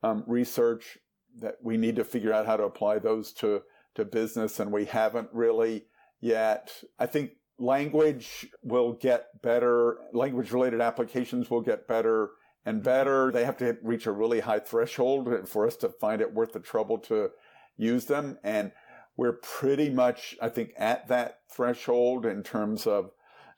um, 0.02 0.24
research 0.26 0.98
that 1.40 1.56
we 1.62 1.76
need 1.76 1.96
to 1.96 2.04
figure 2.04 2.32
out 2.32 2.46
how 2.46 2.56
to 2.56 2.64
apply 2.64 2.98
those 2.98 3.32
to 3.34 3.62
to 3.94 4.04
business 4.04 4.60
and 4.60 4.72
we 4.72 4.86
haven't 4.86 5.28
really 5.32 5.86
yet. 6.20 6.72
I 6.98 7.06
think 7.06 7.32
language 7.58 8.46
will 8.62 8.92
get 8.92 9.42
better. 9.42 9.98
Language 10.12 10.52
related 10.52 10.80
applications 10.80 11.50
will 11.50 11.60
get 11.60 11.88
better 11.88 12.30
and 12.64 12.82
better. 12.82 13.30
They 13.32 13.44
have 13.44 13.56
to 13.58 13.76
reach 13.82 14.06
a 14.06 14.12
really 14.12 14.40
high 14.40 14.60
threshold 14.60 15.48
for 15.48 15.66
us 15.66 15.76
to 15.78 15.88
find 15.88 16.20
it 16.20 16.34
worth 16.34 16.52
the 16.52 16.60
trouble 16.60 16.98
to 16.98 17.30
use 17.76 18.06
them. 18.06 18.38
And 18.42 18.72
we're 19.16 19.32
pretty 19.32 19.90
much, 19.90 20.36
I 20.40 20.48
think, 20.48 20.72
at 20.76 21.08
that 21.08 21.40
threshold 21.50 22.24
in 22.24 22.42
terms 22.42 22.86
of 22.86 23.10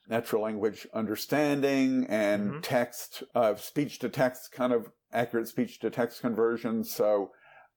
natural 0.09 0.41
language 0.41 0.87
understanding 0.93 2.05
and 2.09 2.49
mm-hmm. 2.49 2.61
text, 2.61 3.23
uh, 3.35 3.55
speech 3.55 3.99
to 3.99 4.09
text 4.09 4.51
kind 4.51 4.73
of 4.73 4.91
accurate 5.13 5.47
speech 5.47 5.79
to 5.79 5.89
text 5.89 6.21
conversion. 6.21 6.83
So 6.83 7.31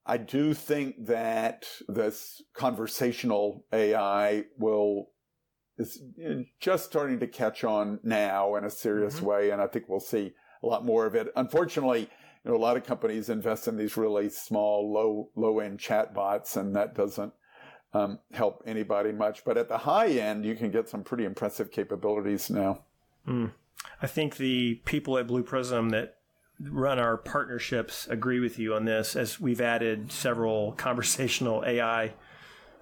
I 0.06 0.16
do 0.18 0.54
think 0.54 1.06
that 1.06 1.66
this 1.88 2.42
conversational 2.54 3.64
AI 3.72 4.44
will 4.58 5.08
is 5.78 6.02
just 6.60 6.84
starting 6.84 7.18
to 7.20 7.26
catch 7.26 7.64
on 7.64 8.00
now 8.02 8.54
in 8.56 8.64
a 8.64 8.70
serious 8.70 9.16
mm-hmm. 9.16 9.26
way, 9.26 9.50
and 9.50 9.60
I 9.60 9.66
think 9.66 9.88
we'll 9.88 10.00
see 10.00 10.32
a 10.62 10.66
lot 10.66 10.84
more 10.84 11.06
of 11.06 11.14
it. 11.14 11.28
Unfortunately, 11.36 12.08
you 12.44 12.50
know, 12.50 12.56
a 12.56 12.58
lot 12.58 12.76
of 12.76 12.84
companies 12.84 13.28
invest 13.28 13.68
in 13.68 13.76
these 13.76 13.96
really 13.96 14.28
small, 14.28 14.92
low, 14.92 15.30
low 15.34 15.60
end 15.60 15.78
chatbots, 15.78 16.56
and 16.56 16.76
that 16.76 16.94
doesn't 16.94 17.32
um, 17.92 18.18
help 18.32 18.62
anybody 18.66 19.12
much. 19.12 19.44
But 19.44 19.56
at 19.56 19.68
the 19.68 19.78
high 19.78 20.08
end, 20.08 20.44
you 20.44 20.54
can 20.54 20.70
get 20.70 20.88
some 20.88 21.02
pretty 21.02 21.24
impressive 21.24 21.70
capabilities 21.70 22.50
now. 22.50 22.82
Mm. 23.26 23.52
I 24.02 24.06
think 24.06 24.36
the 24.36 24.80
people 24.84 25.18
at 25.18 25.26
Blue 25.26 25.42
Prism 25.42 25.90
that 25.90 26.16
run 26.60 26.98
our 26.98 27.16
partnerships 27.16 28.06
agree 28.08 28.40
with 28.40 28.58
you 28.58 28.74
on 28.74 28.84
this, 28.84 29.16
as 29.16 29.40
we've 29.40 29.60
added 29.60 30.12
several 30.12 30.72
conversational 30.76 31.64
AI 31.66 32.14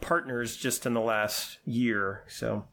partners 0.01 0.57
just 0.57 0.85
in 0.85 0.95
the 0.95 1.01
last 1.01 1.59
year. 1.65 2.25
So 2.27 2.67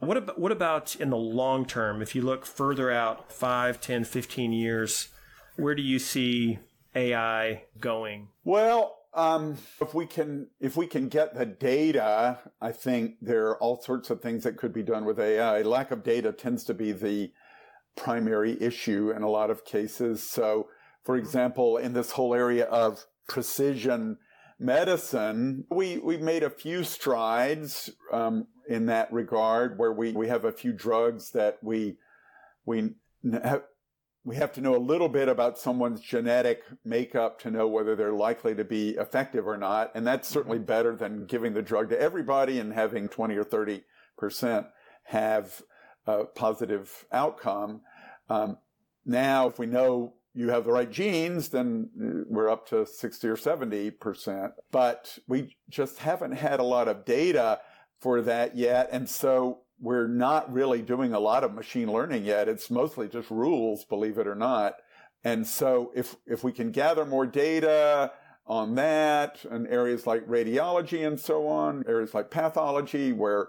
what 0.00 0.16
about, 0.16 0.40
what 0.40 0.52
about 0.52 0.96
in 0.96 1.10
the 1.10 1.16
long 1.16 1.66
term? 1.66 2.02
If 2.02 2.14
you 2.14 2.22
look 2.22 2.46
further 2.46 2.90
out, 2.90 3.32
5, 3.32 3.80
10, 3.80 4.04
15 4.04 4.52
years, 4.52 5.08
where 5.56 5.74
do 5.74 5.82
you 5.82 5.98
see 5.98 6.58
AI 6.94 7.64
going? 7.80 8.28
Well, 8.44 8.98
um, 9.14 9.58
if 9.80 9.94
we 9.94 10.06
can, 10.06 10.48
if 10.60 10.76
we 10.76 10.86
can 10.86 11.08
get 11.08 11.34
the 11.34 11.46
data, 11.46 12.38
I 12.60 12.72
think 12.72 13.16
there 13.22 13.46
are 13.46 13.58
all 13.58 13.80
sorts 13.80 14.10
of 14.10 14.20
things 14.20 14.42
that 14.44 14.56
could 14.56 14.72
be 14.72 14.82
done 14.82 15.04
with 15.04 15.20
AI. 15.20 15.62
Lack 15.62 15.90
of 15.90 16.02
data 16.02 16.32
tends 16.32 16.64
to 16.64 16.74
be 16.74 16.92
the 16.92 17.32
primary 17.96 18.60
issue 18.60 19.12
in 19.14 19.22
a 19.22 19.30
lot 19.30 19.50
of 19.50 19.64
cases. 19.64 20.28
So, 20.28 20.68
for 21.04 21.16
example, 21.16 21.76
in 21.76 21.92
this 21.92 22.12
whole 22.12 22.34
area 22.34 22.64
of 22.64 23.06
precision 23.28 24.18
medicine, 24.58 25.64
we, 25.70 25.98
we 25.98 26.16
made 26.16 26.42
a 26.42 26.50
few 26.50 26.82
strides 26.82 27.90
um, 28.12 28.48
in 28.68 28.86
that 28.86 29.12
regard 29.12 29.78
where 29.78 29.92
we, 29.92 30.12
we 30.12 30.28
have 30.28 30.44
a 30.44 30.52
few 30.52 30.72
drugs 30.72 31.30
that 31.30 31.58
we, 31.62 31.96
we 32.64 32.94
have, 33.42 33.62
we 34.24 34.36
have 34.36 34.52
to 34.52 34.60
know 34.60 34.74
a 34.74 34.78
little 34.78 35.08
bit 35.08 35.28
about 35.28 35.58
someone's 35.58 36.00
genetic 36.00 36.62
makeup 36.84 37.40
to 37.40 37.50
know 37.50 37.68
whether 37.68 37.94
they're 37.94 38.12
likely 38.12 38.54
to 38.54 38.64
be 38.64 38.90
effective 38.90 39.46
or 39.46 39.58
not. 39.58 39.92
And 39.94 40.06
that's 40.06 40.28
certainly 40.28 40.58
mm-hmm. 40.58 40.66
better 40.66 40.96
than 40.96 41.26
giving 41.26 41.52
the 41.52 41.62
drug 41.62 41.90
to 41.90 42.00
everybody 42.00 42.58
and 42.58 42.72
having 42.72 43.08
20 43.08 43.36
or 43.36 43.44
30% 43.44 44.66
have 45.04 45.62
a 46.06 46.24
positive 46.24 47.04
outcome. 47.12 47.82
Um, 48.30 48.56
now, 49.04 49.48
if 49.48 49.58
we 49.58 49.66
know 49.66 50.14
you 50.34 50.48
have 50.48 50.64
the 50.64 50.72
right 50.72 50.90
genes, 50.90 51.50
then 51.50 51.90
we're 52.28 52.48
up 52.48 52.66
to 52.68 52.86
60 52.86 53.28
or 53.28 53.36
70%. 53.36 54.52
But 54.72 55.18
we 55.28 55.56
just 55.68 55.98
haven't 55.98 56.32
had 56.32 56.60
a 56.60 56.64
lot 56.64 56.88
of 56.88 57.04
data 57.04 57.60
for 58.04 58.20
that 58.20 58.54
yet. 58.54 58.90
And 58.92 59.08
so 59.08 59.60
we're 59.80 60.06
not 60.06 60.52
really 60.52 60.82
doing 60.82 61.14
a 61.14 61.18
lot 61.18 61.42
of 61.42 61.54
machine 61.54 61.90
learning 61.90 62.26
yet. 62.26 62.50
It's 62.50 62.70
mostly 62.70 63.08
just 63.08 63.30
rules, 63.30 63.86
believe 63.86 64.18
it 64.18 64.26
or 64.26 64.34
not. 64.34 64.74
And 65.24 65.46
so 65.46 65.90
if, 65.96 66.14
if 66.26 66.44
we 66.44 66.52
can 66.52 66.70
gather 66.70 67.06
more 67.06 67.24
data 67.24 68.12
on 68.46 68.74
that 68.74 69.42
and 69.50 69.66
areas 69.68 70.06
like 70.06 70.28
radiology 70.28 71.06
and 71.06 71.18
so 71.18 71.48
on, 71.48 71.82
areas 71.88 72.12
like 72.12 72.30
pathology 72.30 73.10
where 73.10 73.48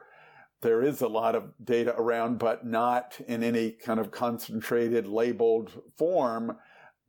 there 0.62 0.82
is 0.82 1.02
a 1.02 1.10
lot 1.10 1.36
of 1.36 1.52
data 1.62 1.94
around, 1.98 2.40
but 2.40 2.66
not 2.66 3.20
in 3.28 3.44
any 3.44 3.72
kind 3.72 4.00
of 4.00 4.10
concentrated 4.10 5.06
labeled 5.06 5.82
form, 5.98 6.56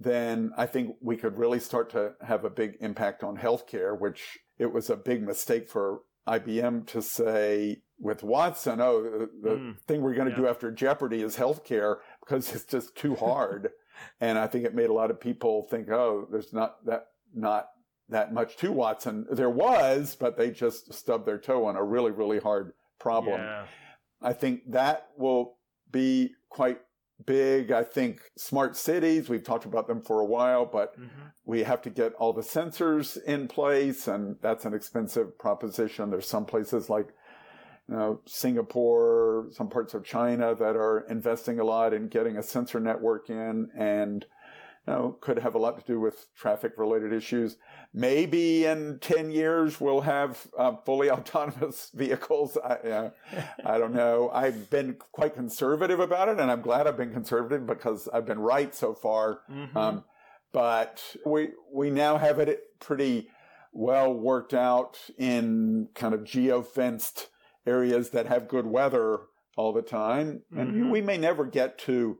then 0.01 0.51
I 0.57 0.67
think 0.67 0.97
we 1.01 1.17
could 1.17 1.39
really 1.39 1.61
start 1.61 1.91
to 1.91 2.15
have 2.27 2.45
a 2.45 2.51
big 2.51 2.77
impact 2.81 3.23
on 3.23 3.37
healthcare, 3.37 3.97
which 3.97 4.41
it 4.59 4.73
was 4.73 4.91
a 4.91 4.97
big 4.97 5.23
mistake 5.23 5.69
for 5.69 6.01
IBM 6.27 6.87
to 6.89 7.03
say 7.03 7.83
with 7.99 8.23
Watson, 8.23 8.81
oh, 8.81 9.29
the, 9.43 9.51
mm, 9.51 9.81
thing 9.87 10.03
we're 10.03 10.15
going 10.15 10.29
to 10.29 10.33
yeah. 10.33 10.43
do 10.43 10.49
after 10.49 10.71
Jeopardy 10.71 11.23
is 11.23 11.37
healthcare 11.37 11.97
because 12.21 12.55
it's 12.55 12.65
just 12.65 12.95
too 12.97 13.15
hard. 13.17 13.71
and 14.21 14.39
I 14.39 14.47
think 14.47 14.65
it 14.65 14.75
made 14.75 14.91
a 14.91 14.95
lot 14.95 15.11
of 15.11 15.21
people 15.21 15.67
think, 15.71 15.89
oh, 15.91 16.27
there's 16.31 16.53
not 16.53 16.85
that, 16.87 17.07
not 17.35 17.69
that 18.09 18.33
much 18.33 18.57
to 18.59 18.73
Watson. 18.73 19.27
There 19.31 19.51
was, 19.51 20.17
but 20.19 20.37
they 20.37 20.51
just 20.51 20.93
stubbed 20.93 21.27
their 21.27 21.39
toe 21.39 21.65
on 21.65 21.77
a 21.77 21.83
really, 21.83 22.11
really 22.11 22.39
hard 22.39 22.73
problem. 22.99 23.41
Yeah. 23.41 23.67
I 24.23 24.33
think 24.33 24.71
that 24.73 25.09
will 25.17 25.57
be 25.91 26.33
quite 26.49 26.81
big. 27.25 27.73
I 27.73 27.83
think 27.83 28.21
smart 28.37 28.77
cities, 28.77 29.29
we've 29.29 29.45
talked 29.45 29.65
about 29.65 29.87
them 29.87 30.03
for 30.03 30.21
a 30.21 30.25
while, 30.25 30.67
but 30.67 30.95
mm-hmm. 30.95 31.27
we 31.45 31.63
have 31.63 31.83
to 31.83 31.91
get 31.91 32.13
all 32.15 32.33
the 32.33 32.43
sensors 32.43 33.23
in 33.25 33.49
place 33.49 34.07
and 34.09 34.37
that's 34.43 34.65
an 34.65 34.75
expensive 34.75 35.39
proposition. 35.39 36.11
There's 36.11 36.29
some 36.29 36.45
places 36.45 36.91
like 36.91 37.09
you 37.89 37.95
know, 37.95 38.21
Singapore, 38.27 39.47
some 39.53 39.69
parts 39.69 39.95
of 39.95 40.05
China 40.05 40.55
that 40.55 40.77
are 40.77 41.07
investing 41.09 41.61
a 41.61 41.65
lot 41.65 41.95
in 41.95 42.09
getting 42.09 42.37
a 42.37 42.43
sensor 42.43 42.81
network 42.81 43.31
in 43.31 43.71
and 43.77 44.27
you 44.87 44.93
know, 44.93 45.17
could 45.21 45.39
have 45.39 45.55
a 45.55 45.59
lot 45.59 45.79
to 45.79 45.85
do 45.85 45.99
with 45.99 46.27
traffic 46.37 46.73
related 46.77 47.13
issues. 47.13 47.57
Maybe 47.93 48.65
in 48.65 48.99
10 49.01 49.31
years 49.31 49.81
we'll 49.81 50.03
have 50.03 50.47
uh, 50.57 50.77
fully 50.85 51.11
autonomous 51.17 51.91
vehicles. 51.95 52.57
I, 52.63 52.75
uh, 52.75 53.11
I 53.65 53.79
don't 53.79 53.95
know. 53.95 54.31
I've 54.33 54.71
been 54.71 54.97
quite 55.13 55.35
conservative 55.35 56.01
about 56.01 56.29
it 56.29 56.39
and 56.39 56.51
I'm 56.51 56.63
glad 56.63 56.87
I've 56.87 56.97
been 56.97 57.13
conservative 57.13 57.67
because 57.67 58.09
I've 58.13 58.27
been 58.27 58.39
right 58.39 58.75
so 58.75 58.95
far. 58.95 59.41
Mm-hmm. 59.51 59.77
Um, 59.77 60.05
but 60.53 61.17
we, 61.25 61.49
we 61.73 61.91
now 61.91 62.19
have 62.19 62.39
it 62.39 62.61
pretty 62.81 63.29
well 63.73 64.13
worked 64.13 64.55
out 64.55 64.99
in 65.19 65.89
kind 65.95 66.15
of 66.15 66.25
geo 66.25 66.63
fenced 66.63 67.29
areas 67.67 68.11
that 68.11 68.27
have 68.27 68.49
good 68.49 68.67
weather 68.67 69.21
all 69.57 69.73
the 69.73 69.83
time. 69.83 70.43
And 70.57 70.69
mm-hmm. 70.69 70.91
we 70.91 71.01
may 71.01 71.19
never 71.19 71.45
get 71.45 71.79
to 71.81 72.19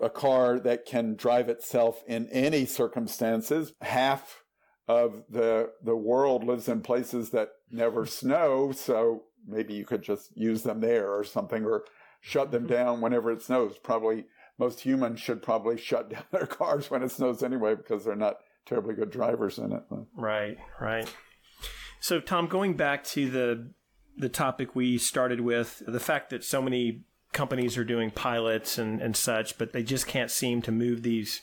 a 0.00 0.10
car 0.10 0.58
that 0.60 0.84
can 0.84 1.14
drive 1.14 1.48
itself 1.48 2.02
in 2.06 2.28
any 2.28 2.66
circumstances. 2.66 3.72
Half 3.80 4.42
of 4.88 5.24
the 5.28 5.72
the 5.82 5.96
world 5.96 6.44
lives 6.44 6.68
in 6.68 6.80
places 6.80 7.30
that 7.30 7.50
never 7.70 8.06
snow, 8.06 8.72
so 8.72 9.24
maybe 9.46 9.74
you 9.74 9.84
could 9.84 10.02
just 10.02 10.30
use 10.36 10.62
them 10.62 10.80
there 10.80 11.12
or 11.12 11.24
something 11.24 11.64
or 11.64 11.84
shut 12.20 12.50
them 12.50 12.64
mm-hmm. 12.64 12.72
down 12.72 13.00
whenever 13.00 13.30
it 13.30 13.42
snows. 13.42 13.78
Probably 13.78 14.26
most 14.58 14.80
humans 14.80 15.20
should 15.20 15.42
probably 15.42 15.78
shut 15.80 16.10
down 16.10 16.24
their 16.30 16.46
cars 16.46 16.90
when 16.90 17.02
it 17.02 17.10
snows 17.10 17.42
anyway 17.42 17.74
because 17.74 18.04
they're 18.04 18.16
not 18.16 18.36
terribly 18.66 18.94
good 18.94 19.10
drivers 19.10 19.58
in 19.58 19.72
it. 19.72 19.82
Right, 20.14 20.58
right. 20.80 21.08
So 22.00 22.20
Tom, 22.20 22.46
going 22.46 22.76
back 22.76 23.04
to 23.04 23.30
the 23.30 23.72
the 24.18 24.28
topic 24.30 24.74
we 24.74 24.96
started 24.96 25.40
with, 25.40 25.82
the 25.86 26.00
fact 26.00 26.30
that 26.30 26.42
so 26.42 26.62
many 26.62 27.02
companies 27.36 27.76
are 27.76 27.84
doing 27.84 28.10
pilots 28.10 28.78
and, 28.78 29.00
and 29.00 29.14
such, 29.14 29.58
but 29.58 29.72
they 29.72 29.82
just 29.82 30.06
can't 30.06 30.30
seem 30.30 30.62
to 30.62 30.72
move 30.72 31.02
these 31.02 31.42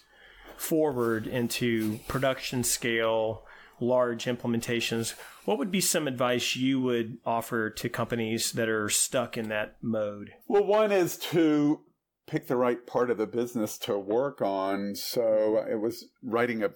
forward 0.58 1.28
into 1.28 2.00
production 2.08 2.64
scale, 2.64 3.46
large 3.80 4.26
implementations. 4.26 5.14
What 5.46 5.60
would 5.60 5.72
be 5.72 5.82
some 5.82 6.08
advice 6.08 6.56
you 6.56 6.82
would 6.82 7.20
offer 7.26 7.70
to 7.70 7.90
companies 7.90 8.54
that 8.54 8.68
are 8.68 8.90
stuck 8.90 9.38
in 9.38 9.50
that 9.50 9.76
mode? 9.82 10.34
Well, 10.48 10.66
one 10.66 10.92
is 10.92 11.16
to 11.18 11.82
pick 12.26 12.48
the 12.48 12.58
right 12.58 12.86
part 12.88 13.12
of 13.12 13.18
the 13.18 13.28
business 13.28 13.78
to 13.80 13.98
work 13.98 14.42
on. 14.42 14.96
So 14.96 15.64
it 15.70 15.80
was 15.80 16.06
writing 16.24 16.64
a 16.64 16.72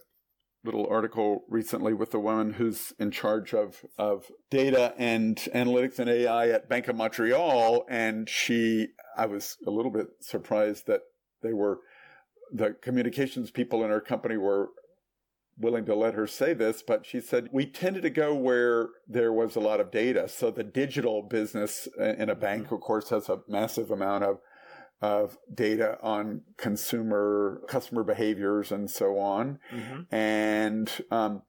little 0.67 0.87
article 0.87 1.45
recently 1.49 1.93
with 1.93 2.11
the 2.11 2.19
woman 2.19 2.53
who's 2.53 2.93
in 2.99 3.09
charge 3.09 3.53
of, 3.53 3.85
of 3.97 4.25
data 4.51 4.93
and 4.97 5.37
analytics 5.55 5.97
and 5.97 6.09
AI 6.09 6.49
at 6.49 6.69
Bank 6.69 6.87
of 6.87 6.95
Montreal. 6.95 7.85
And 7.89 8.29
she, 8.29 8.89
I 9.17 9.25
was 9.25 9.57
a 9.65 9.71
little 9.71 9.91
bit 9.91 10.07
surprised 10.19 10.85
that 10.87 11.01
they 11.41 11.53
were, 11.53 11.79
the 12.51 12.75
communications 12.81 13.49
people 13.49 13.83
in 13.83 13.89
her 13.89 14.01
company 14.01 14.37
were 14.37 14.69
willing 15.57 15.85
to 15.85 15.95
let 15.95 16.13
her 16.13 16.27
say 16.27 16.53
this, 16.53 16.83
but 16.85 17.05
she 17.05 17.19
said, 17.19 17.47
we 17.51 17.65
tended 17.65 18.03
to 18.03 18.09
go 18.09 18.35
where 18.35 18.89
there 19.07 19.33
was 19.33 19.55
a 19.55 19.59
lot 19.59 19.79
of 19.79 19.89
data. 19.89 20.27
So 20.27 20.51
the 20.51 20.63
digital 20.63 21.23
business 21.23 21.87
uh, 21.99 22.03
in 22.03 22.29
a 22.29 22.35
bank, 22.35 22.67
mm. 22.67 22.73
of 22.73 22.81
course, 22.81 23.09
has 23.09 23.29
a 23.29 23.39
massive 23.47 23.89
amount 23.89 24.23
of 24.23 24.37
of 25.01 25.37
data 25.53 25.97
on 26.01 26.41
consumer 26.57 27.61
customer 27.67 28.03
behaviors 28.03 28.71
and 28.71 28.89
so 28.89 29.19
on. 29.19 29.59
Mm-hmm. 29.71 30.15
And 30.15 30.91
um, 31.11 31.43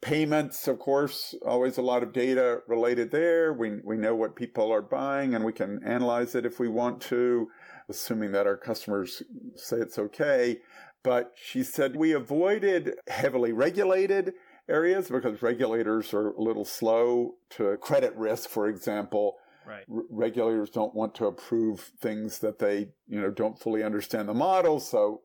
payments, 0.00 0.66
of 0.66 0.78
course, 0.78 1.34
always 1.46 1.78
a 1.78 1.82
lot 1.82 2.02
of 2.02 2.12
data 2.12 2.60
related 2.66 3.10
there. 3.10 3.52
We 3.52 3.78
we 3.84 3.96
know 3.96 4.14
what 4.14 4.36
people 4.36 4.72
are 4.72 4.82
buying, 4.82 5.34
and 5.34 5.44
we 5.44 5.52
can 5.52 5.80
analyze 5.84 6.34
it 6.34 6.44
if 6.44 6.58
we 6.58 6.68
want 6.68 7.00
to, 7.02 7.48
assuming 7.88 8.32
that 8.32 8.46
our 8.46 8.56
customers 8.56 9.22
say 9.54 9.76
it's 9.76 9.98
okay. 9.98 10.58
But 11.04 11.32
she 11.36 11.62
said 11.62 11.94
we 11.94 12.12
avoided 12.12 12.94
heavily 13.06 13.52
regulated 13.52 14.34
areas 14.68 15.08
because 15.08 15.40
regulators 15.40 16.12
are 16.12 16.30
a 16.32 16.42
little 16.42 16.64
slow 16.64 17.36
to 17.50 17.76
credit 17.76 18.14
risk, 18.16 18.50
for 18.50 18.68
example 18.68 19.36
Right. 19.68 19.84
R- 19.92 20.02
regulators 20.10 20.70
don't 20.70 20.94
want 20.94 21.14
to 21.16 21.26
approve 21.26 21.92
things 22.00 22.38
that 22.38 22.58
they, 22.58 22.88
you 23.06 23.20
know, 23.20 23.30
don't 23.30 23.58
fully 23.58 23.82
understand 23.82 24.28
the 24.28 24.34
model. 24.34 24.80
So 24.80 25.22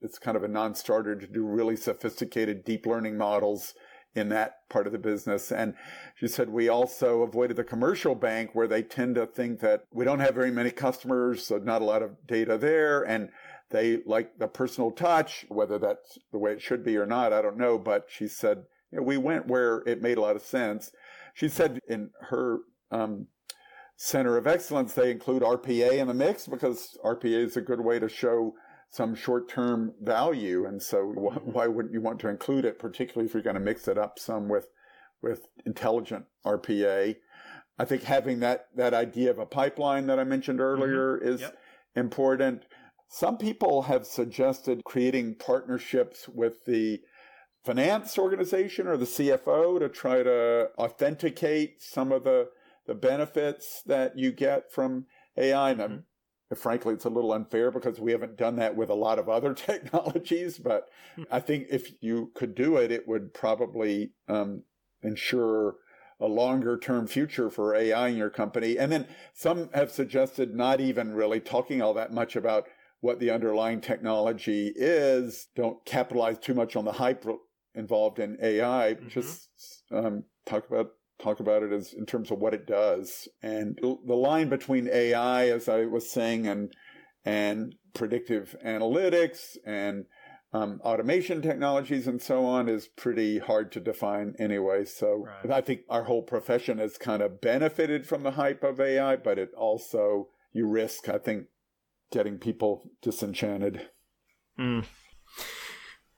it's 0.00 0.18
kind 0.18 0.36
of 0.36 0.42
a 0.42 0.48
non-starter 0.48 1.16
to 1.16 1.26
do 1.26 1.44
really 1.44 1.76
sophisticated 1.76 2.64
deep 2.64 2.86
learning 2.86 3.18
models 3.18 3.74
in 4.14 4.28
that 4.30 4.68
part 4.68 4.86
of 4.86 4.92
the 4.92 4.98
business. 4.98 5.52
And 5.52 5.74
she 6.14 6.26
said 6.26 6.48
we 6.48 6.68
also 6.68 7.22
avoided 7.22 7.56
the 7.56 7.64
commercial 7.64 8.14
bank 8.14 8.50
where 8.52 8.68
they 8.68 8.82
tend 8.82 9.14
to 9.16 9.26
think 9.26 9.60
that 9.60 9.84
we 9.92 10.04
don't 10.04 10.20
have 10.20 10.34
very 10.34 10.50
many 10.50 10.70
customers, 10.70 11.46
so 11.46 11.58
not 11.58 11.82
a 11.82 11.86
lot 11.86 12.02
of 12.02 12.26
data 12.26 12.58
there. 12.58 13.02
And 13.02 13.30
they 13.70 14.02
like 14.04 14.38
the 14.38 14.48
personal 14.48 14.90
touch, 14.90 15.46
whether 15.48 15.78
that's 15.78 16.18
the 16.30 16.38
way 16.38 16.52
it 16.52 16.60
should 16.60 16.84
be 16.84 16.96
or 16.96 17.06
not, 17.06 17.32
I 17.32 17.40
don't 17.40 17.56
know. 17.56 17.78
But 17.78 18.06
she 18.08 18.28
said, 18.28 18.64
you 18.90 18.98
know, 18.98 19.04
we 19.04 19.16
went 19.16 19.46
where 19.48 19.82
it 19.86 20.02
made 20.02 20.18
a 20.18 20.20
lot 20.22 20.36
of 20.36 20.42
sense. 20.42 20.92
She 21.34 21.48
said 21.48 21.78
in 21.88 22.10
her 22.20 22.58
um, 22.90 23.28
center 23.96 24.36
of 24.36 24.46
excellence, 24.46 24.94
they 24.94 25.10
include 25.10 25.42
RPA 25.42 25.92
in 25.92 26.08
the 26.08 26.14
mix 26.14 26.46
because 26.46 26.96
RPA 27.04 27.46
is 27.46 27.56
a 27.56 27.60
good 27.60 27.80
way 27.80 27.98
to 27.98 28.08
show 28.08 28.54
some 28.90 29.14
short-term 29.14 29.94
value. 30.00 30.66
And 30.66 30.82
so 30.82 31.04
why 31.44 31.66
wouldn't 31.66 31.94
you 31.94 32.00
want 32.00 32.20
to 32.20 32.28
include 32.28 32.64
it, 32.64 32.78
particularly 32.78 33.26
if 33.26 33.34
you're 33.34 33.42
going 33.42 33.54
to 33.54 33.60
mix 33.60 33.88
it 33.88 33.98
up 33.98 34.18
some 34.18 34.48
with, 34.48 34.68
with 35.22 35.46
intelligent 35.64 36.26
RPA? 36.44 37.16
I 37.78 37.84
think 37.84 38.02
having 38.02 38.40
that, 38.40 38.66
that 38.76 38.94
idea 38.94 39.30
of 39.30 39.38
a 39.38 39.46
pipeline 39.46 40.06
that 40.06 40.18
I 40.18 40.24
mentioned 40.24 40.58
mm-hmm. 40.58 40.82
earlier 40.82 41.18
mm-hmm. 41.18 41.28
is 41.28 41.40
yep. 41.40 41.58
important. 41.96 42.64
Some 43.08 43.38
people 43.38 43.82
have 43.82 44.06
suggested 44.06 44.82
creating 44.84 45.36
partnerships 45.36 46.28
with 46.28 46.64
the 46.66 47.00
finance 47.64 48.18
organization 48.18 48.86
or 48.86 48.96
the 48.96 49.04
CFO 49.04 49.78
to 49.78 49.88
try 49.88 50.22
to 50.22 50.70
authenticate 50.78 51.82
some 51.82 52.10
of 52.10 52.24
the 52.24 52.48
the 52.86 52.94
benefits 52.94 53.82
that 53.86 54.18
you 54.18 54.32
get 54.32 54.72
from 54.72 55.06
AI. 55.36 55.70
And 55.70 55.80
mm-hmm. 55.80 56.54
frankly, 56.56 56.94
it's 56.94 57.04
a 57.04 57.10
little 57.10 57.32
unfair 57.32 57.70
because 57.70 58.00
we 58.00 58.12
haven't 58.12 58.36
done 58.36 58.56
that 58.56 58.76
with 58.76 58.90
a 58.90 58.94
lot 58.94 59.18
of 59.18 59.28
other 59.28 59.54
technologies. 59.54 60.58
But. 60.58 60.88
I 61.30 61.40
think 61.40 61.66
if 61.70 61.92
you 62.00 62.30
could 62.34 62.54
do 62.54 62.76
it, 62.76 62.90
it 62.90 63.06
would 63.06 63.34
probably 63.34 64.12
um, 64.28 64.62
ensure 65.02 65.76
a 66.20 66.26
longer 66.26 66.78
term 66.78 67.06
future 67.06 67.50
for 67.50 67.74
AI 67.74 68.08
in 68.08 68.16
your 68.16 68.30
company. 68.30 68.78
And 68.78 68.92
then 68.92 69.08
some 69.34 69.70
have 69.74 69.90
suggested 69.90 70.54
not 70.54 70.80
even 70.80 71.14
really 71.14 71.40
talking 71.40 71.82
all 71.82 71.94
that 71.94 72.12
much 72.12 72.36
about 72.36 72.66
what 73.00 73.18
the 73.18 73.30
underlying 73.30 73.80
technology 73.80 74.72
is. 74.76 75.48
Don't 75.56 75.84
capitalize 75.84 76.38
too 76.38 76.54
much 76.54 76.76
on 76.76 76.84
the 76.84 76.92
hype 76.92 77.26
involved 77.74 78.20
in 78.20 78.38
AI. 78.40 78.94
Mm-hmm. 78.94 79.08
Just 79.08 79.48
um, 79.90 80.24
talk 80.46 80.68
about 80.68 80.92
talk 81.22 81.40
about 81.40 81.62
it 81.62 81.72
as 81.72 81.92
in 81.92 82.06
terms 82.06 82.30
of 82.30 82.38
what 82.38 82.54
it 82.54 82.66
does. 82.66 83.28
And 83.42 83.78
the 83.82 84.14
line 84.14 84.48
between 84.48 84.88
AI, 84.88 85.48
as 85.48 85.68
I 85.68 85.86
was 85.86 86.10
saying, 86.10 86.46
and 86.46 86.72
and 87.24 87.74
predictive 87.94 88.56
analytics 88.66 89.56
and 89.64 90.06
um, 90.52 90.80
automation 90.84 91.40
technologies 91.40 92.06
and 92.06 92.20
so 92.20 92.44
on 92.44 92.68
is 92.68 92.88
pretty 92.88 93.38
hard 93.38 93.70
to 93.72 93.80
define 93.80 94.34
anyway. 94.38 94.84
So 94.84 95.26
right. 95.44 95.50
I 95.50 95.60
think 95.60 95.82
our 95.88 96.04
whole 96.04 96.22
profession 96.22 96.78
has 96.78 96.98
kind 96.98 97.22
of 97.22 97.40
benefited 97.40 98.06
from 98.06 98.22
the 98.22 98.32
hype 98.32 98.64
of 98.64 98.80
AI, 98.80 99.16
but 99.16 99.38
it 99.38 99.50
also 99.56 100.28
you 100.52 100.66
risk, 100.66 101.08
I 101.08 101.18
think, 101.18 101.46
getting 102.10 102.38
people 102.38 102.90
disenchanted. 103.00 103.88
Mm. 104.58 104.84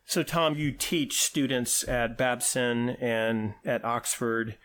So, 0.04 0.22
Tom, 0.22 0.56
you 0.56 0.72
teach 0.72 1.22
students 1.22 1.86
at 1.88 2.18
Babson 2.18 2.90
and 2.90 3.54
at 3.64 3.84
Oxford, 3.84 4.58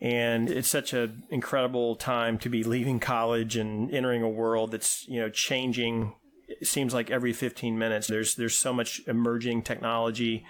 and 0.00 0.48
it's 0.48 0.68
such 0.68 0.92
an 0.92 1.24
incredible 1.30 1.94
time 1.94 2.38
to 2.38 2.48
be 2.48 2.64
leaving 2.64 3.00
college 3.00 3.56
and 3.56 3.92
entering 3.92 4.22
a 4.22 4.28
world 4.28 4.72
that's 4.72 5.06
you 5.08 5.20
know 5.20 5.28
changing. 5.28 6.14
It 6.48 6.66
seems 6.66 6.92
like 6.92 7.10
every 7.10 7.32
15 7.32 7.78
minutes 7.78 8.06
there's 8.06 8.34
there's 8.34 8.58
so 8.58 8.72
much 8.72 9.02
emerging 9.06 9.62
technology. 9.62 10.44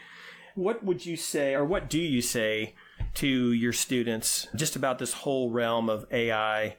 What 0.54 0.84
would 0.84 1.06
you 1.06 1.16
say, 1.16 1.54
or 1.54 1.64
what 1.64 1.88
do 1.88 2.00
you 2.00 2.20
say 2.20 2.74
to 3.14 3.52
your 3.52 3.72
students 3.72 4.48
just 4.54 4.76
about 4.76 4.98
this 4.98 5.12
whole 5.12 5.50
realm 5.50 5.88
of 5.88 6.06
AI? 6.10 6.76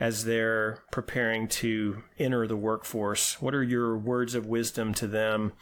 as 0.00 0.24
they're 0.24 0.82
preparing 0.90 1.46
to 1.46 2.02
enter 2.18 2.48
the 2.48 2.56
workforce? 2.56 3.40
What 3.40 3.54
are 3.54 3.62
your 3.62 3.96
words 3.96 4.34
of 4.34 4.46
wisdom 4.46 4.94
to 4.94 5.06
them? 5.06 5.52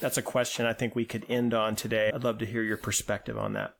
That's 0.00 0.16
a 0.16 0.22
question 0.22 0.64
I 0.64 0.72
think 0.72 0.94
we 0.94 1.04
could 1.04 1.26
end 1.28 1.52
on 1.52 1.76
today. 1.76 2.10
I'd 2.12 2.24
love 2.24 2.38
to 2.38 2.46
hear 2.46 2.62
your 2.62 2.78
perspective 2.78 3.36
on 3.36 3.52
that. 3.52 3.74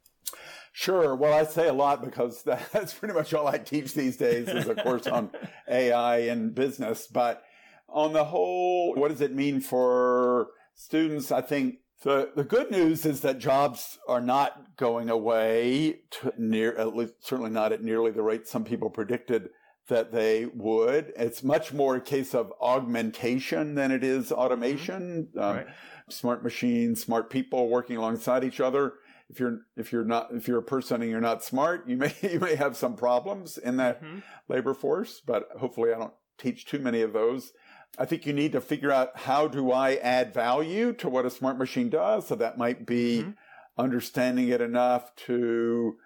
Sure. 0.73 1.15
Well, 1.15 1.35
I 1.35 1.45
say 1.45 1.69
a 1.69 1.73
lot 1.73 2.03
because 2.03 2.43
that's 2.73 2.95
pretty 2.95 3.15
much 3.15 3.33
all 3.35 3.47
I 3.47 3.59
teach 3.59 3.95
these 3.95 4.17
days 4.17 4.49
is 4.49 4.69
a 4.69 4.75
course 4.75 5.07
on 5.07 5.31
AI 5.69 6.19
and 6.19 6.55
business. 6.55 7.07
But 7.07 7.43
on 7.89 8.13
the 8.13 8.25
whole, 8.25 8.95
what 8.95 9.09
does 9.09 9.21
it 9.21 9.35
mean 9.35 9.61
for 9.61 10.49
students? 10.75 11.31
I 11.31 11.43
think 11.43 11.77
the, 12.03 12.31
the 12.35 12.45
good 12.45 12.71
news 12.71 13.07
is 13.07 13.21
that 13.21 13.39
jobs 13.39 13.99
are 14.09 14.21
not 14.21 14.77
going 14.77 15.11
away 15.11 16.01
near, 16.39 16.75
at 16.77 16.97
least 16.97 17.15
certainly 17.21 17.51
not 17.51 17.73
at 17.73 17.83
nearly 17.83 18.11
the 18.11 18.23
rate 18.23 18.49
some 18.49 18.65
people 18.65 18.91
predicted 18.91 19.51
that 19.89 20.11
they 20.11 20.47
would. 20.47 21.13
It's 21.17 21.43
much 21.43 21.73
more 21.73 21.97
a 21.97 22.01
case 22.01 22.35
of 22.35 22.53
augmentation 22.61 23.75
than 23.75 23.91
it 23.91 24.03
is 24.03 24.33
automation. 24.33 25.29
Mm-hmm. 25.37 25.39
Um, 25.39 25.57
right. 25.57 25.67
Smart 26.09 26.43
machines, 26.43 27.03
smart 27.03 27.31
people 27.31 27.69
working 27.69 27.97
alongside 27.97 28.43
each 28.43 28.61
other. 28.61 28.95
If 29.33 29.41
you're 29.41 29.61
if 29.77 29.93
you're 29.93 30.05
not 30.05 30.29
if 30.33 30.47
you're 30.47 30.59
a 30.59 30.63
person 30.63 31.01
and 31.03 31.11
you're 31.11 31.21
not 31.21 31.43
smart, 31.43 31.89
you 31.89 31.97
may 31.97 32.15
you 32.23 32.39
may 32.39 32.55
have 32.55 32.77
some 32.77 32.95
problems 32.95 33.59
in 33.59 33.79
that 33.79 34.03
mm-hmm. 34.03 34.19
labor 34.49 34.75
force. 34.75 35.21
But 35.25 35.49
hopefully, 35.59 35.93
I 35.93 35.99
don't 35.99 36.15
teach 36.39 36.67
too 36.67 36.79
many 36.79 37.01
of 37.03 37.13
those. 37.13 37.53
I 37.99 38.05
think 38.05 38.25
you 38.25 38.33
need 38.33 38.53
to 38.53 38.61
figure 38.61 38.93
out 38.93 39.11
how 39.21 39.49
do 39.49 39.71
I 39.71 39.97
add 39.97 40.33
value 40.33 40.93
to 40.95 41.09
what 41.09 41.27
a 41.27 41.31
smart 41.31 41.59
machine 41.59 41.91
does. 41.91 42.27
So 42.27 42.35
that 42.37 42.57
might 42.57 42.87
be 42.87 43.21
mm-hmm. 43.21 43.31
understanding 43.77 44.49
it 44.49 44.61
enough 44.61 45.15
to 45.27 45.97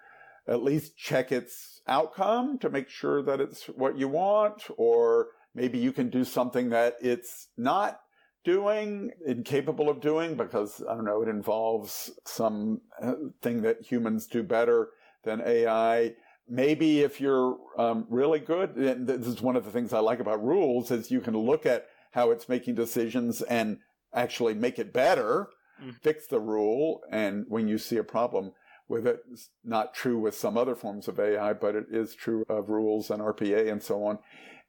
at 0.47 0.63
least 0.63 0.97
check 0.97 1.31
its 1.31 1.81
outcome 1.87 2.57
to 2.59 2.69
make 2.69 2.89
sure 2.89 3.21
that 3.21 3.41
it's 3.41 3.65
what 3.65 3.97
you 3.97 4.07
want, 4.07 4.63
or 4.77 5.27
maybe 5.53 5.77
you 5.77 5.91
can 5.91 6.09
do 6.09 6.23
something 6.23 6.69
that 6.69 6.95
it's 7.01 7.47
not 7.57 7.99
doing, 8.43 9.11
incapable 9.25 9.89
of 9.89 10.01
doing, 10.01 10.35
because 10.35 10.81
I 10.89 10.93
don't 10.95 11.05
know, 11.05 11.21
it 11.21 11.27
involves 11.27 12.11
some 12.25 12.81
uh, 13.01 13.13
thing 13.41 13.61
that 13.63 13.81
humans 13.81 14.27
do 14.27 14.43
better 14.43 14.89
than 15.23 15.41
AI. 15.45 16.13
Maybe 16.47 17.01
if 17.01 17.19
you're 17.19 17.57
um, 17.77 18.05
really 18.09 18.39
good, 18.39 18.75
and 18.75 19.07
this 19.07 19.27
is 19.27 19.41
one 19.41 19.55
of 19.55 19.65
the 19.65 19.71
things 19.71 19.93
I 19.93 19.99
like 19.99 20.19
about 20.19 20.43
rules, 20.43 20.91
is 20.91 21.11
you 21.11 21.21
can 21.21 21.37
look 21.37 21.65
at 21.65 21.87
how 22.11 22.31
it's 22.31 22.47
making 22.47 22.75
decisions 22.75 23.41
and 23.41 23.79
actually 24.13 24.53
make 24.53 24.79
it 24.79 24.93
better, 24.93 25.49
mm. 25.83 25.93
fix 26.01 26.27
the 26.27 26.39
rule, 26.39 27.01
and 27.11 27.45
when 27.49 27.67
you 27.67 27.77
see 27.77 27.97
a 27.97 28.03
problem, 28.03 28.53
with 28.87 29.07
it. 29.07 29.19
It's 29.31 29.49
not 29.63 29.93
true 29.93 30.17
with 30.17 30.35
some 30.35 30.57
other 30.57 30.75
forms 30.75 31.07
of 31.07 31.19
AI, 31.19 31.53
but 31.53 31.75
it 31.75 31.85
is 31.91 32.15
true 32.15 32.45
of 32.49 32.69
rules 32.69 33.09
and 33.09 33.21
RPA 33.21 33.71
and 33.71 33.81
so 33.81 34.03
on. 34.03 34.19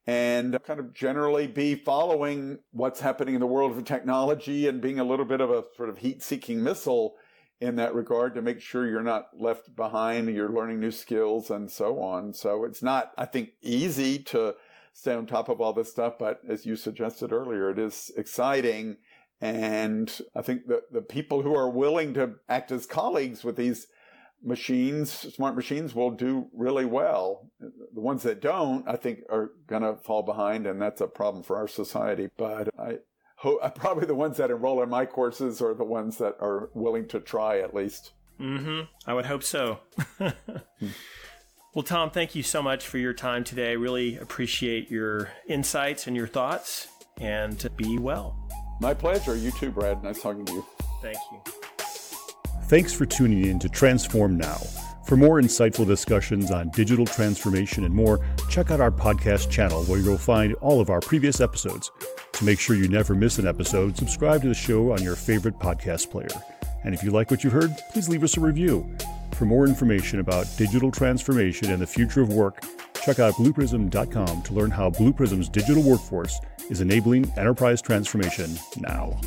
And 0.08 0.58
kind 0.64 0.80
of 0.80 0.94
generally 0.94 1.46
be 1.46 1.74
following 1.74 2.60
what's 2.70 3.00
happening 3.00 3.34
in 3.34 3.40
the 3.40 3.46
world 3.46 3.76
of 3.76 3.84
technology 3.84 4.66
and 4.66 4.80
being 4.80 4.98
a 4.98 5.04
little 5.04 5.26
bit 5.26 5.42
of 5.42 5.50
a 5.50 5.64
sort 5.76 5.90
of 5.90 5.98
heat 5.98 6.22
seeking 6.22 6.62
missile 6.62 7.16
in 7.60 7.76
that 7.76 7.94
regard 7.94 8.34
to 8.34 8.40
make 8.40 8.58
sure 8.58 8.88
you're 8.88 9.02
not 9.02 9.26
left 9.38 9.76
behind, 9.76 10.34
you're 10.34 10.48
learning 10.48 10.80
new 10.80 10.92
skills 10.92 11.50
and 11.50 11.70
so 11.70 12.00
on. 12.00 12.32
So 12.32 12.64
it's 12.64 12.82
not, 12.82 13.12
I 13.18 13.26
think, 13.26 13.50
easy 13.60 14.18
to 14.20 14.54
stay 14.94 15.12
on 15.12 15.26
top 15.26 15.50
of 15.50 15.60
all 15.60 15.74
this 15.74 15.90
stuff, 15.90 16.14
but 16.18 16.40
as 16.48 16.64
you 16.64 16.74
suggested 16.74 17.30
earlier, 17.30 17.68
it 17.68 17.78
is 17.78 18.10
exciting. 18.16 18.96
And 19.42 20.10
I 20.34 20.40
think 20.40 20.68
that 20.68 20.90
the 20.90 21.02
people 21.02 21.42
who 21.42 21.54
are 21.54 21.68
willing 21.68 22.14
to 22.14 22.36
act 22.48 22.72
as 22.72 22.86
colleagues 22.86 23.44
with 23.44 23.56
these 23.56 23.88
machines, 24.42 25.10
smart 25.10 25.56
machines 25.56 25.94
will 25.94 26.10
do 26.10 26.48
really 26.52 26.84
well. 26.84 27.50
The 27.60 28.00
ones 28.00 28.22
that 28.22 28.40
don't, 28.40 28.86
I 28.88 28.96
think, 28.96 29.20
are 29.30 29.52
going 29.66 29.82
to 29.82 29.96
fall 29.96 30.22
behind, 30.22 30.66
and 30.66 30.80
that's 30.80 31.00
a 31.00 31.06
problem 31.06 31.42
for 31.42 31.56
our 31.56 31.68
society. 31.68 32.28
But 32.36 32.68
I 32.78 32.98
hope 33.36 33.74
probably 33.74 34.06
the 34.06 34.14
ones 34.14 34.36
that 34.36 34.50
enroll 34.50 34.82
in 34.82 34.88
my 34.88 35.06
courses 35.06 35.60
are 35.60 35.74
the 35.74 35.84
ones 35.84 36.18
that 36.18 36.36
are 36.40 36.70
willing 36.74 37.08
to 37.08 37.20
try 37.20 37.60
at 37.60 37.74
least. 37.74 38.12
Mm-hmm. 38.40 38.82
I 39.06 39.14
would 39.14 39.26
hope 39.26 39.42
so. 39.42 39.80
well, 40.20 41.82
Tom, 41.84 42.10
thank 42.10 42.34
you 42.34 42.42
so 42.44 42.62
much 42.62 42.86
for 42.86 42.98
your 42.98 43.12
time 43.12 43.42
today. 43.42 43.70
I 43.70 43.74
really 43.74 44.16
appreciate 44.16 44.90
your 44.90 45.30
insights 45.48 46.06
and 46.06 46.14
your 46.14 46.28
thoughts, 46.28 46.86
and 47.20 47.68
be 47.76 47.98
well. 47.98 48.36
My 48.80 48.94
pleasure. 48.94 49.36
You 49.36 49.50
too, 49.50 49.70
Brad. 49.70 50.04
Nice 50.04 50.22
talking 50.22 50.44
to 50.44 50.52
you. 50.52 50.66
Thank 51.02 51.18
you. 51.32 51.57
Thanks 52.68 52.92
for 52.92 53.06
tuning 53.06 53.46
in 53.46 53.58
to 53.60 53.68
Transform 53.70 54.36
Now. 54.36 54.58
For 55.06 55.16
more 55.16 55.40
insightful 55.40 55.86
discussions 55.86 56.50
on 56.50 56.68
digital 56.68 57.06
transformation 57.06 57.84
and 57.84 57.94
more, 57.94 58.20
check 58.50 58.70
out 58.70 58.78
our 58.78 58.90
podcast 58.90 59.50
channel 59.50 59.84
where 59.84 60.00
you'll 60.00 60.18
find 60.18 60.52
all 60.56 60.78
of 60.78 60.90
our 60.90 61.00
previous 61.00 61.40
episodes. 61.40 61.90
To 62.32 62.44
make 62.44 62.60
sure 62.60 62.76
you 62.76 62.86
never 62.86 63.14
miss 63.14 63.38
an 63.38 63.46
episode, 63.46 63.96
subscribe 63.96 64.42
to 64.42 64.48
the 64.48 64.54
show 64.54 64.92
on 64.92 65.02
your 65.02 65.16
favorite 65.16 65.58
podcast 65.58 66.10
player. 66.10 66.28
And 66.84 66.94
if 66.94 67.02
you 67.02 67.10
like 67.10 67.30
what 67.30 67.42
you 67.42 67.48
heard, 67.48 67.74
please 67.90 68.10
leave 68.10 68.22
us 68.22 68.36
a 68.36 68.40
review. 68.40 68.86
For 69.32 69.46
more 69.46 69.66
information 69.66 70.20
about 70.20 70.46
digital 70.58 70.90
transformation 70.90 71.72
and 71.72 71.80
the 71.80 71.86
future 71.86 72.20
of 72.20 72.34
work, 72.34 72.62
check 73.02 73.18
out 73.18 73.32
blueprism.com 73.36 74.42
to 74.42 74.52
learn 74.52 74.70
how 74.70 74.90
Blue 74.90 75.14
Prism's 75.14 75.48
digital 75.48 75.82
workforce 75.82 76.38
is 76.68 76.82
enabling 76.82 77.32
enterprise 77.38 77.80
transformation 77.80 78.58
now. 78.76 79.18